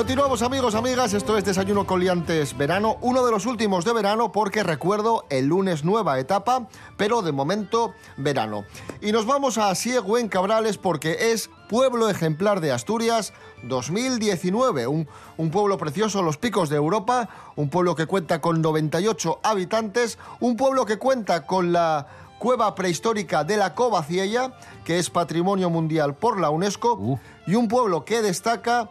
Continuamos 0.00 0.40
amigos, 0.40 0.74
amigas, 0.74 1.12
esto 1.12 1.36
es 1.36 1.44
Desayuno 1.44 1.86
Coliantes 1.86 2.56
Verano, 2.56 2.96
uno 3.02 3.22
de 3.22 3.30
los 3.30 3.44
últimos 3.44 3.84
de 3.84 3.92
verano 3.92 4.32
porque 4.32 4.62
recuerdo 4.62 5.26
el 5.28 5.44
lunes 5.44 5.84
nueva 5.84 6.18
etapa, 6.18 6.68
pero 6.96 7.20
de 7.20 7.32
momento 7.32 7.92
verano. 8.16 8.64
Y 9.02 9.12
nos 9.12 9.26
vamos 9.26 9.58
a 9.58 9.74
Siego 9.74 10.16
en 10.16 10.30
Cabrales 10.30 10.78
porque 10.78 11.32
es 11.32 11.50
pueblo 11.68 12.08
ejemplar 12.08 12.62
de 12.62 12.72
Asturias 12.72 13.34
2019, 13.64 14.86
un, 14.86 15.06
un 15.36 15.50
pueblo 15.50 15.76
precioso, 15.76 16.22
los 16.22 16.38
picos 16.38 16.70
de 16.70 16.76
Europa, 16.76 17.28
un 17.56 17.68
pueblo 17.68 17.94
que 17.94 18.06
cuenta 18.06 18.40
con 18.40 18.62
98 18.62 19.40
habitantes, 19.42 20.16
un 20.40 20.56
pueblo 20.56 20.86
que 20.86 20.96
cuenta 20.96 21.46
con 21.46 21.74
la 21.74 22.06
cueva 22.38 22.74
prehistórica 22.74 23.44
de 23.44 23.58
la 23.58 23.74
Covaciella, 23.74 24.54
que 24.82 24.98
es 24.98 25.10
patrimonio 25.10 25.68
mundial 25.68 26.14
por 26.14 26.40
la 26.40 26.48
UNESCO, 26.48 27.20
y 27.46 27.54
un 27.54 27.68
pueblo 27.68 28.06
que 28.06 28.22
destaca 28.22 28.88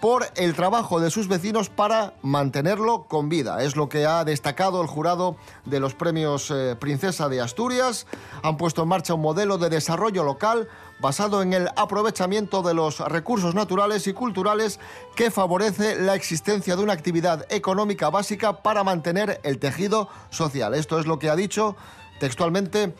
por 0.00 0.26
el 0.36 0.54
trabajo 0.54 1.00
de 1.00 1.10
sus 1.10 1.28
vecinos 1.28 1.68
para 1.70 2.14
mantenerlo 2.22 3.04
con 3.04 3.28
vida. 3.28 3.62
Es 3.62 3.76
lo 3.76 3.88
que 3.88 4.06
ha 4.06 4.24
destacado 4.24 4.80
el 4.80 4.86
jurado 4.86 5.36
de 5.64 5.80
los 5.80 5.94
premios 5.94 6.50
eh, 6.50 6.76
Princesa 6.78 7.28
de 7.28 7.40
Asturias. 7.40 8.06
Han 8.42 8.56
puesto 8.56 8.82
en 8.82 8.88
marcha 8.88 9.14
un 9.14 9.22
modelo 9.22 9.58
de 9.58 9.70
desarrollo 9.70 10.22
local 10.22 10.68
basado 11.00 11.42
en 11.42 11.52
el 11.52 11.68
aprovechamiento 11.76 12.62
de 12.62 12.74
los 12.74 13.00
recursos 13.00 13.54
naturales 13.54 14.06
y 14.06 14.12
culturales 14.12 14.78
que 15.16 15.30
favorece 15.30 16.00
la 16.00 16.14
existencia 16.14 16.76
de 16.76 16.82
una 16.82 16.92
actividad 16.92 17.46
económica 17.50 18.10
básica 18.10 18.62
para 18.62 18.84
mantener 18.84 19.40
el 19.42 19.58
tejido 19.58 20.08
social. 20.30 20.74
Esto 20.74 20.98
es 20.98 21.06
lo 21.06 21.18
que 21.18 21.30
ha 21.30 21.36
dicho 21.36 21.76
textualmente 22.20 22.94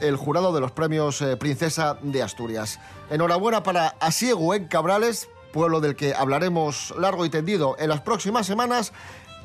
el 0.00 0.16
jurado 0.16 0.52
de 0.52 0.60
los 0.60 0.72
premios 0.72 1.20
eh, 1.22 1.36
Princesa 1.36 1.98
de 2.02 2.22
Asturias. 2.22 2.80
Enhorabuena 3.10 3.62
para 3.62 3.88
Asiego 4.00 4.54
en 4.54 4.66
Cabrales, 4.66 5.28
pueblo 5.54 5.80
del 5.80 5.94
que 5.94 6.14
hablaremos 6.14 6.92
largo 6.98 7.24
y 7.24 7.30
tendido 7.30 7.76
en 7.78 7.88
las 7.88 8.00
próximas 8.00 8.44
semanas. 8.44 8.92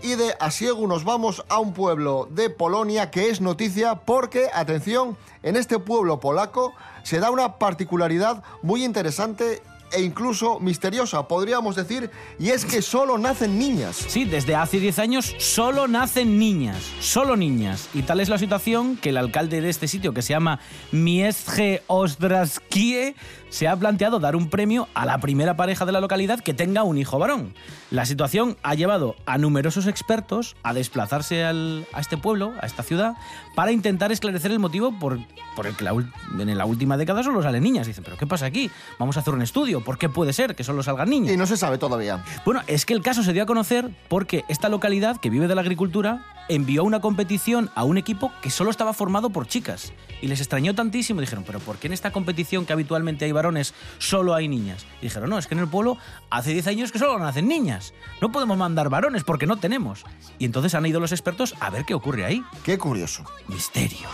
Y 0.01 0.15
de 0.15 0.33
Asiegu 0.39 0.87
nos 0.87 1.03
vamos 1.03 1.45
a 1.49 1.59
un 1.59 1.73
pueblo 1.73 2.27
de 2.31 2.49
Polonia 2.49 3.11
que 3.11 3.29
es 3.29 3.41
noticia 3.41 3.93
porque, 3.93 4.49
atención, 4.51 5.17
en 5.43 5.55
este 5.55 5.77
pueblo 5.77 6.19
polaco 6.19 6.73
se 7.03 7.19
da 7.19 7.29
una 7.29 7.59
particularidad 7.59 8.43
muy 8.63 8.83
interesante 8.83 9.61
e 9.91 10.01
incluso 10.01 10.59
misteriosa, 10.59 11.27
podríamos 11.27 11.75
decir, 11.75 12.09
y 12.39 12.49
es 12.49 12.65
que 12.65 12.81
solo 12.81 13.17
nacen 13.17 13.57
niñas. 13.59 13.95
Sí, 14.07 14.25
desde 14.25 14.55
hace 14.55 14.79
10 14.79 14.99
años 14.99 15.35
solo 15.39 15.87
nacen 15.87 16.37
niñas, 16.39 16.77
solo 16.99 17.35
niñas. 17.35 17.89
Y 17.93 18.03
tal 18.03 18.19
es 18.19 18.29
la 18.29 18.37
situación 18.37 18.97
que 18.97 19.09
el 19.09 19.17
alcalde 19.17 19.61
de 19.61 19.69
este 19.69 19.87
sitio, 19.87 20.13
que 20.13 20.21
se 20.21 20.33
llama 20.33 20.59
Miesje 20.91 21.83
Ostraskie, 21.87 23.15
se 23.49 23.67
ha 23.67 23.75
planteado 23.75 24.19
dar 24.19 24.35
un 24.35 24.49
premio 24.49 24.87
a 24.93 25.05
la 25.05 25.17
primera 25.19 25.55
pareja 25.55 25.85
de 25.85 25.91
la 25.91 26.01
localidad 26.01 26.39
que 26.39 26.53
tenga 26.53 26.83
un 26.83 26.97
hijo 26.99 27.17
varón. 27.17 27.55
La 27.89 28.05
situación 28.05 28.57
ha 28.61 28.75
llevado 28.75 29.15
a 29.25 29.39
numerosos 29.39 29.87
expertos 29.87 30.55
a 30.61 30.73
desplazarse 30.73 31.43
al- 31.43 31.87
a 31.93 31.99
este 32.01 32.15
pueblo, 32.17 32.53
a 32.61 32.67
esta 32.67 32.83
ciudad, 32.83 33.15
para 33.55 33.71
intentar 33.71 34.11
esclarecer 34.11 34.51
el 34.51 34.59
motivo 34.59 34.91
por, 34.99 35.17
por 35.55 35.65
el 35.65 35.75
que 35.75 35.83
en 35.85 36.57
la 36.57 36.65
última 36.65 36.95
década 36.97 37.23
solo 37.23 37.41
salen 37.41 37.63
niñas. 37.63 37.87
Dicen, 37.87 38.03
¿pero 38.03 38.17
qué 38.17 38.27
pasa 38.27 38.45
aquí? 38.45 38.69
Vamos 38.99 39.17
a 39.17 39.21
hacer 39.21 39.33
un 39.33 39.41
estudio. 39.41 39.78
¿Por 39.81 39.97
qué 39.97 40.09
puede 40.09 40.33
ser 40.33 40.55
que 40.55 40.63
solo 40.63 40.83
salgan 40.83 41.09
niñas? 41.09 41.33
Y 41.33 41.37
no 41.37 41.45
se 41.45 41.57
sabe 41.57 41.77
todavía. 41.77 42.23
Bueno, 42.45 42.61
es 42.67 42.85
que 42.85 42.93
el 42.93 43.01
caso 43.01 43.23
se 43.23 43.33
dio 43.33 43.43
a 43.43 43.45
conocer 43.45 43.89
porque 44.07 44.45
esta 44.47 44.69
localidad, 44.69 45.17
que 45.17 45.29
vive 45.29 45.47
de 45.47 45.55
la 45.55 45.61
agricultura, 45.61 46.25
envió 46.49 46.83
una 46.83 46.99
competición 46.99 47.69
a 47.75 47.83
un 47.83 47.97
equipo 47.97 48.31
que 48.41 48.49
solo 48.49 48.71
estaba 48.71 48.93
formado 48.93 49.29
por 49.29 49.47
chicas. 49.47 49.93
Y 50.21 50.27
les 50.27 50.39
extrañó 50.39 50.75
tantísimo. 50.75 51.21
Dijeron, 51.21 51.43
¿pero 51.45 51.59
por 51.59 51.77
qué 51.77 51.87
en 51.87 51.93
esta 51.93 52.11
competición 52.11 52.65
que 52.65 52.73
habitualmente 52.73 53.25
hay 53.25 53.31
varones 53.31 53.73
solo 53.99 54.33
hay 54.33 54.47
niñas? 54.47 54.85
Y 55.01 55.05
dijeron, 55.05 55.29
no, 55.29 55.37
es 55.37 55.47
que 55.47 55.53
en 55.53 55.61
el 55.61 55.67
pueblo 55.67 55.97
hace 56.29 56.51
10 56.51 56.67
años 56.67 56.91
que 56.91 56.99
solo 56.99 57.17
nacen 57.19 57.47
niñas. 57.47 57.93
No 58.21 58.31
podemos 58.31 58.57
mandar 58.57 58.89
varones 58.89 59.23
porque 59.23 59.47
no 59.47 59.57
tenemos. 59.57 60.03
Y 60.39 60.45
entonces 60.45 60.75
han 60.75 60.85
ido 60.85 60.99
los 60.99 61.11
expertos 61.11 61.55
a 61.59 61.69
ver 61.69 61.85
qué 61.85 61.93
ocurre 61.93 62.25
ahí. 62.25 62.43
Qué 62.63 62.77
curioso. 62.77 63.23
Misterio. 63.47 64.07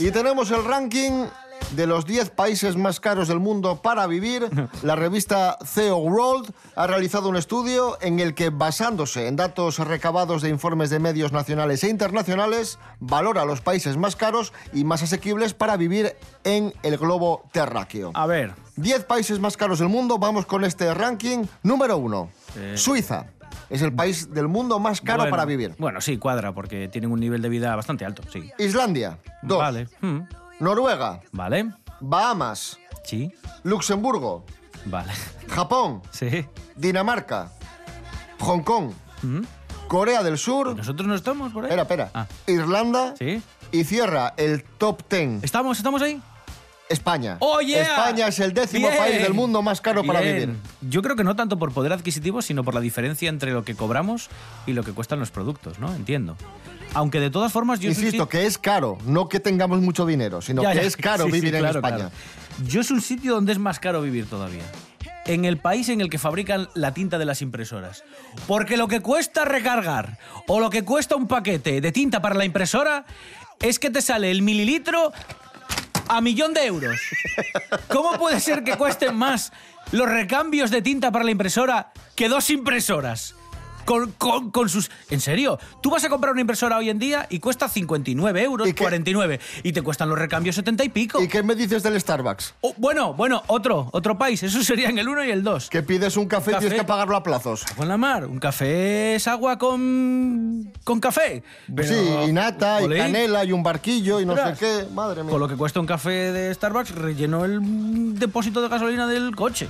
Y 0.00 0.10
tenemos 0.12 0.50
el 0.50 0.64
ranking 0.64 1.26
de 1.72 1.86
los 1.86 2.06
10 2.06 2.30
países 2.30 2.74
más 2.76 3.00
caros 3.00 3.28
del 3.28 3.38
mundo 3.38 3.82
para 3.82 4.06
vivir. 4.06 4.48
La 4.82 4.96
revista 4.96 5.58
CEO 5.64 5.98
World 5.98 6.50
ha 6.74 6.86
realizado 6.86 7.28
un 7.28 7.36
estudio 7.36 7.98
en 8.00 8.18
el 8.18 8.34
que, 8.34 8.48
basándose 8.48 9.28
en 9.28 9.36
datos 9.36 9.78
recabados 9.78 10.40
de 10.40 10.48
informes 10.48 10.88
de 10.88 10.98
medios 11.00 11.32
nacionales 11.32 11.84
e 11.84 11.90
internacionales, 11.90 12.78
valora 12.98 13.44
los 13.44 13.60
países 13.60 13.98
más 13.98 14.16
caros 14.16 14.54
y 14.72 14.84
más 14.84 15.02
asequibles 15.02 15.52
para 15.52 15.76
vivir 15.76 16.16
en 16.44 16.72
el 16.82 16.96
globo 16.96 17.44
terráqueo. 17.52 18.10
A 18.14 18.26
ver. 18.26 18.54
10 18.76 19.04
países 19.04 19.38
más 19.38 19.58
caros 19.58 19.80
del 19.80 19.90
mundo, 19.90 20.18
vamos 20.18 20.46
con 20.46 20.64
este 20.64 20.92
ranking. 20.94 21.44
Número 21.62 21.98
1, 21.98 22.30
Eh. 22.56 22.72
Suiza. 22.76 23.26
Es 23.70 23.82
el 23.82 23.92
país 23.94 24.32
del 24.34 24.48
mundo 24.48 24.78
más 24.80 25.00
caro 25.00 25.18
Bueno, 25.22 25.30
para 25.30 25.44
vivir. 25.44 25.74
Bueno, 25.78 26.00
sí, 26.00 26.18
cuadra, 26.18 26.52
porque 26.52 26.88
tienen 26.88 27.12
un 27.12 27.20
nivel 27.20 27.40
de 27.40 27.48
vida 27.48 27.74
bastante 27.76 28.04
alto, 28.04 28.22
sí. 28.30 28.50
Islandia, 28.58 29.18
2. 29.42 29.58
Vale. 29.58 29.88
mm, 30.00 30.18
Noruega, 30.58 31.20
Vale. 31.32 31.70
Bahamas, 32.00 32.78
Sí. 33.04 33.32
Luxemburgo, 33.62 34.44
Vale. 34.86 35.12
Japón, 35.48 36.02
Sí. 36.10 36.46
Dinamarca, 36.76 37.52
Hong 38.40 38.62
Kong, 38.62 38.90
Mm. 39.22 39.40
Corea 39.88 40.22
del 40.22 40.38
Sur. 40.38 40.76
Nosotros 40.76 41.06
no 41.08 41.14
estamos 41.14 41.52
por 41.52 41.64
ahí. 41.64 41.70
Espera, 41.70 41.82
espera. 41.82 42.10
Ah. 42.14 42.26
Irlanda. 42.46 43.14
Sí. 43.18 43.42
Y 43.72 43.84
cierra 43.84 44.34
el 44.36 44.62
top 44.64 45.02
10. 45.10 45.42
¿Estamos, 45.44 45.76
estamos 45.78 46.00
ahí? 46.02 46.20
España. 46.90 47.36
¡Oh, 47.40 47.60
yeah! 47.60 47.82
España 47.82 48.26
es 48.28 48.38
el 48.40 48.52
décimo 48.52 48.88
Bien. 48.88 48.98
país 49.00 49.22
del 49.22 49.32
mundo 49.32 49.62
más 49.62 49.80
caro 49.80 50.04
para 50.04 50.20
vivir. 50.20 50.54
Yo 50.82 51.00
creo 51.02 51.16
que 51.16 51.24
no 51.24 51.36
tanto 51.36 51.58
por 51.58 51.72
poder 51.72 51.92
adquisitivo, 51.92 52.42
sino 52.42 52.64
por 52.64 52.74
la 52.74 52.80
diferencia 52.80 53.28
entre 53.28 53.52
lo 53.52 53.64
que 53.64 53.74
cobramos 53.76 54.28
y 54.66 54.72
lo 54.72 54.82
que 54.82 54.92
cuestan 54.92 55.20
los 55.20 55.30
productos, 55.30 55.78
¿no? 55.78 55.94
Entiendo. 55.94 56.36
Aunque 56.92 57.20
de 57.20 57.30
todas 57.30 57.52
formas 57.52 57.78
yo... 57.80 57.88
Insisto, 57.88 58.28
que 58.28 58.44
es 58.46 58.58
caro, 58.58 58.98
no 59.06 59.28
que 59.28 59.38
tengamos 59.38 59.80
mucho 59.80 60.04
dinero, 60.04 60.42
sino 60.42 60.62
Ya, 60.62 60.72
que 60.72 60.78
ya. 60.78 60.82
es 60.82 60.96
caro 60.96 61.24
Sí, 61.26 61.30
sí, 61.30 61.36
vivir 61.40 61.50
claro, 61.52 61.66
en 61.68 61.76
España. 61.76 61.96
claro. 61.96 62.10
Yo 62.66 62.80
es 62.80 62.90
un 62.90 63.00
sitio 63.00 63.34
donde 63.34 63.52
es 63.52 63.58
más 63.60 63.78
caro 63.78 64.02
vivir 64.02 64.26
todavía. 64.26 64.64
En 65.26 65.44
el 65.44 65.58
país 65.58 65.88
en 65.90 66.00
el 66.00 66.10
que 66.10 66.18
fabrican 66.18 66.68
la 66.74 66.92
tinta 66.92 67.16
de 67.18 67.24
las 67.24 67.40
impresoras. 67.42 68.02
Porque 68.48 68.76
lo 68.76 68.88
que 68.88 69.00
cuesta 69.00 69.44
recargar 69.44 70.18
o 70.48 70.58
lo 70.58 70.70
que 70.70 70.82
cuesta 70.84 71.14
un 71.14 71.28
paquete 71.28 71.80
de 71.80 71.92
tinta 71.92 72.20
para 72.20 72.34
la 72.34 72.44
impresora 72.44 73.04
es 73.60 73.78
que 73.78 73.90
te 73.90 74.02
sale 74.02 74.30
el 74.32 74.42
mililitro 74.42 75.12
a 76.10 76.20
millón 76.20 76.52
de 76.52 76.66
euros. 76.66 77.00
¿Cómo 77.88 78.18
puede 78.18 78.40
ser 78.40 78.64
que 78.64 78.76
cuesten 78.76 79.14
más 79.14 79.52
los 79.92 80.08
recambios 80.08 80.70
de 80.70 80.82
tinta 80.82 81.12
para 81.12 81.24
la 81.24 81.30
impresora 81.30 81.92
que 82.16 82.28
dos 82.28 82.50
impresoras? 82.50 83.36
Con, 83.84 84.12
con- 84.12 84.50
con 84.50 84.68
sus... 84.68 84.90
En 85.10 85.20
serio, 85.20 85.58
tú 85.82 85.90
vas 85.90 86.04
a 86.04 86.08
comprar 86.08 86.32
una 86.32 86.40
impresora 86.40 86.76
hoy 86.76 86.90
en 86.90 86.98
día 86.98 87.26
y 87.30 87.38
cuesta 87.40 87.68
59 87.68 88.42
euros, 88.42 88.68
¿Y 88.68 88.72
qué? 88.72 88.82
49. 88.84 89.40
Y 89.62 89.72
te 89.72 89.82
cuestan 89.82 90.08
los 90.08 90.18
recambios 90.18 90.54
70 90.56 90.84
y 90.84 90.88
pico. 90.90 91.20
¿Y 91.22 91.28
qué 91.28 91.42
me 91.42 91.54
dices 91.54 91.82
del 91.82 92.00
Starbucks? 92.00 92.54
Oh, 92.60 92.74
bueno, 92.76 93.14
bueno, 93.14 93.42
otro, 93.48 93.88
otro 93.92 94.16
país. 94.18 94.42
Eso 94.42 94.62
serían 94.62 94.98
el 94.98 95.08
1 95.08 95.24
y 95.24 95.30
el 95.30 95.42
2. 95.42 95.70
Que 95.70 95.82
pides 95.82 96.16
un 96.16 96.26
café, 96.26 96.52
y 96.52 96.58
tienes 96.58 96.78
que 96.80 96.84
pagarlo 96.84 97.16
a 97.16 97.22
plazos. 97.22 97.64
Con 97.76 97.88
la 97.88 97.96
mar, 97.96 98.26
un 98.26 98.38
café 98.38 99.14
es 99.16 99.26
agua 99.28 99.58
con, 99.58 100.72
con 100.84 101.00
café. 101.00 101.42
Pero- 101.74 101.88
sí, 101.88 102.08
y 102.28 102.32
nata, 102.32 102.82
y 102.82 102.88
canela, 102.96 103.44
y 103.44 103.52
un 103.52 103.62
barquillo, 103.62 104.20
y 104.20 104.26
no 104.26 104.36
sé 104.36 104.54
qué. 104.58 104.86
Madre 104.92 105.22
mía. 105.22 105.30
Con 105.30 105.40
lo 105.40 105.48
que 105.48 105.56
cuesta 105.56 105.80
un 105.80 105.86
café 105.86 106.10
de 106.32 106.54
Starbucks, 106.54 106.94
rellenó 106.94 107.44
el 107.44 108.18
depósito 108.18 108.60
de 108.62 108.68
gasolina 108.68 109.06
del 109.06 109.34
coche. 109.34 109.68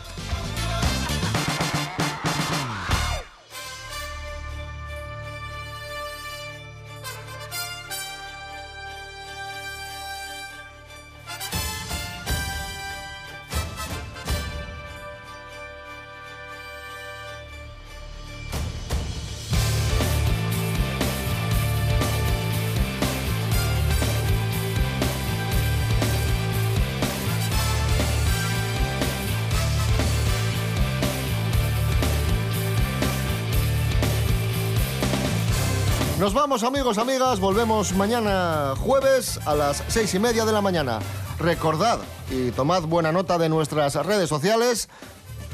Nos 36.31 36.41
vamos, 36.41 36.63
amigos, 36.63 36.97
amigas. 36.99 37.41
Volvemos 37.41 37.93
mañana 37.95 38.75
jueves 38.79 39.41
a 39.47 39.55
las 39.57 39.83
seis 39.89 40.15
y 40.15 40.21
media 40.21 40.45
de 40.45 40.53
la 40.53 40.61
mañana. 40.61 41.01
Recordad 41.41 41.99
y 42.31 42.53
tomad 42.53 42.85
buena 42.85 43.11
nota 43.11 43.37
de 43.37 43.49
nuestras 43.49 43.97
redes 44.07 44.29
sociales. 44.29 44.89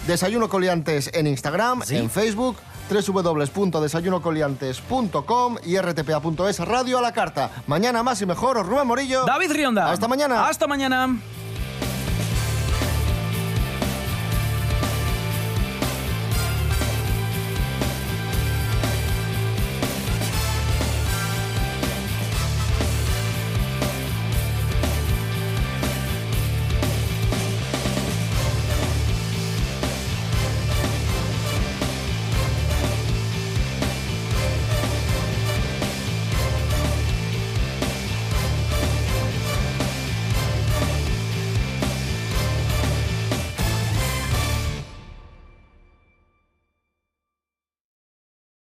Desayuno 0.06 0.50
Coliantes 0.50 1.10
en 1.14 1.28
Instagram, 1.28 1.82
en 1.88 2.10
Facebook, 2.10 2.58
www.desayunocoliantes.com 2.90 5.56
y 5.64 5.78
rtpa.es 5.78 6.58
Radio 6.58 6.98
a 6.98 7.00
la 7.00 7.14
carta. 7.14 7.50
Mañana 7.66 8.02
más 8.02 8.20
y 8.20 8.26
mejor, 8.26 8.62
Rubén 8.66 8.86
Morillo. 8.86 9.24
David 9.24 9.52
Rionda. 9.52 9.90
Hasta 9.90 10.08
mañana. 10.08 10.46
Hasta 10.46 10.66
mañana. 10.66 11.18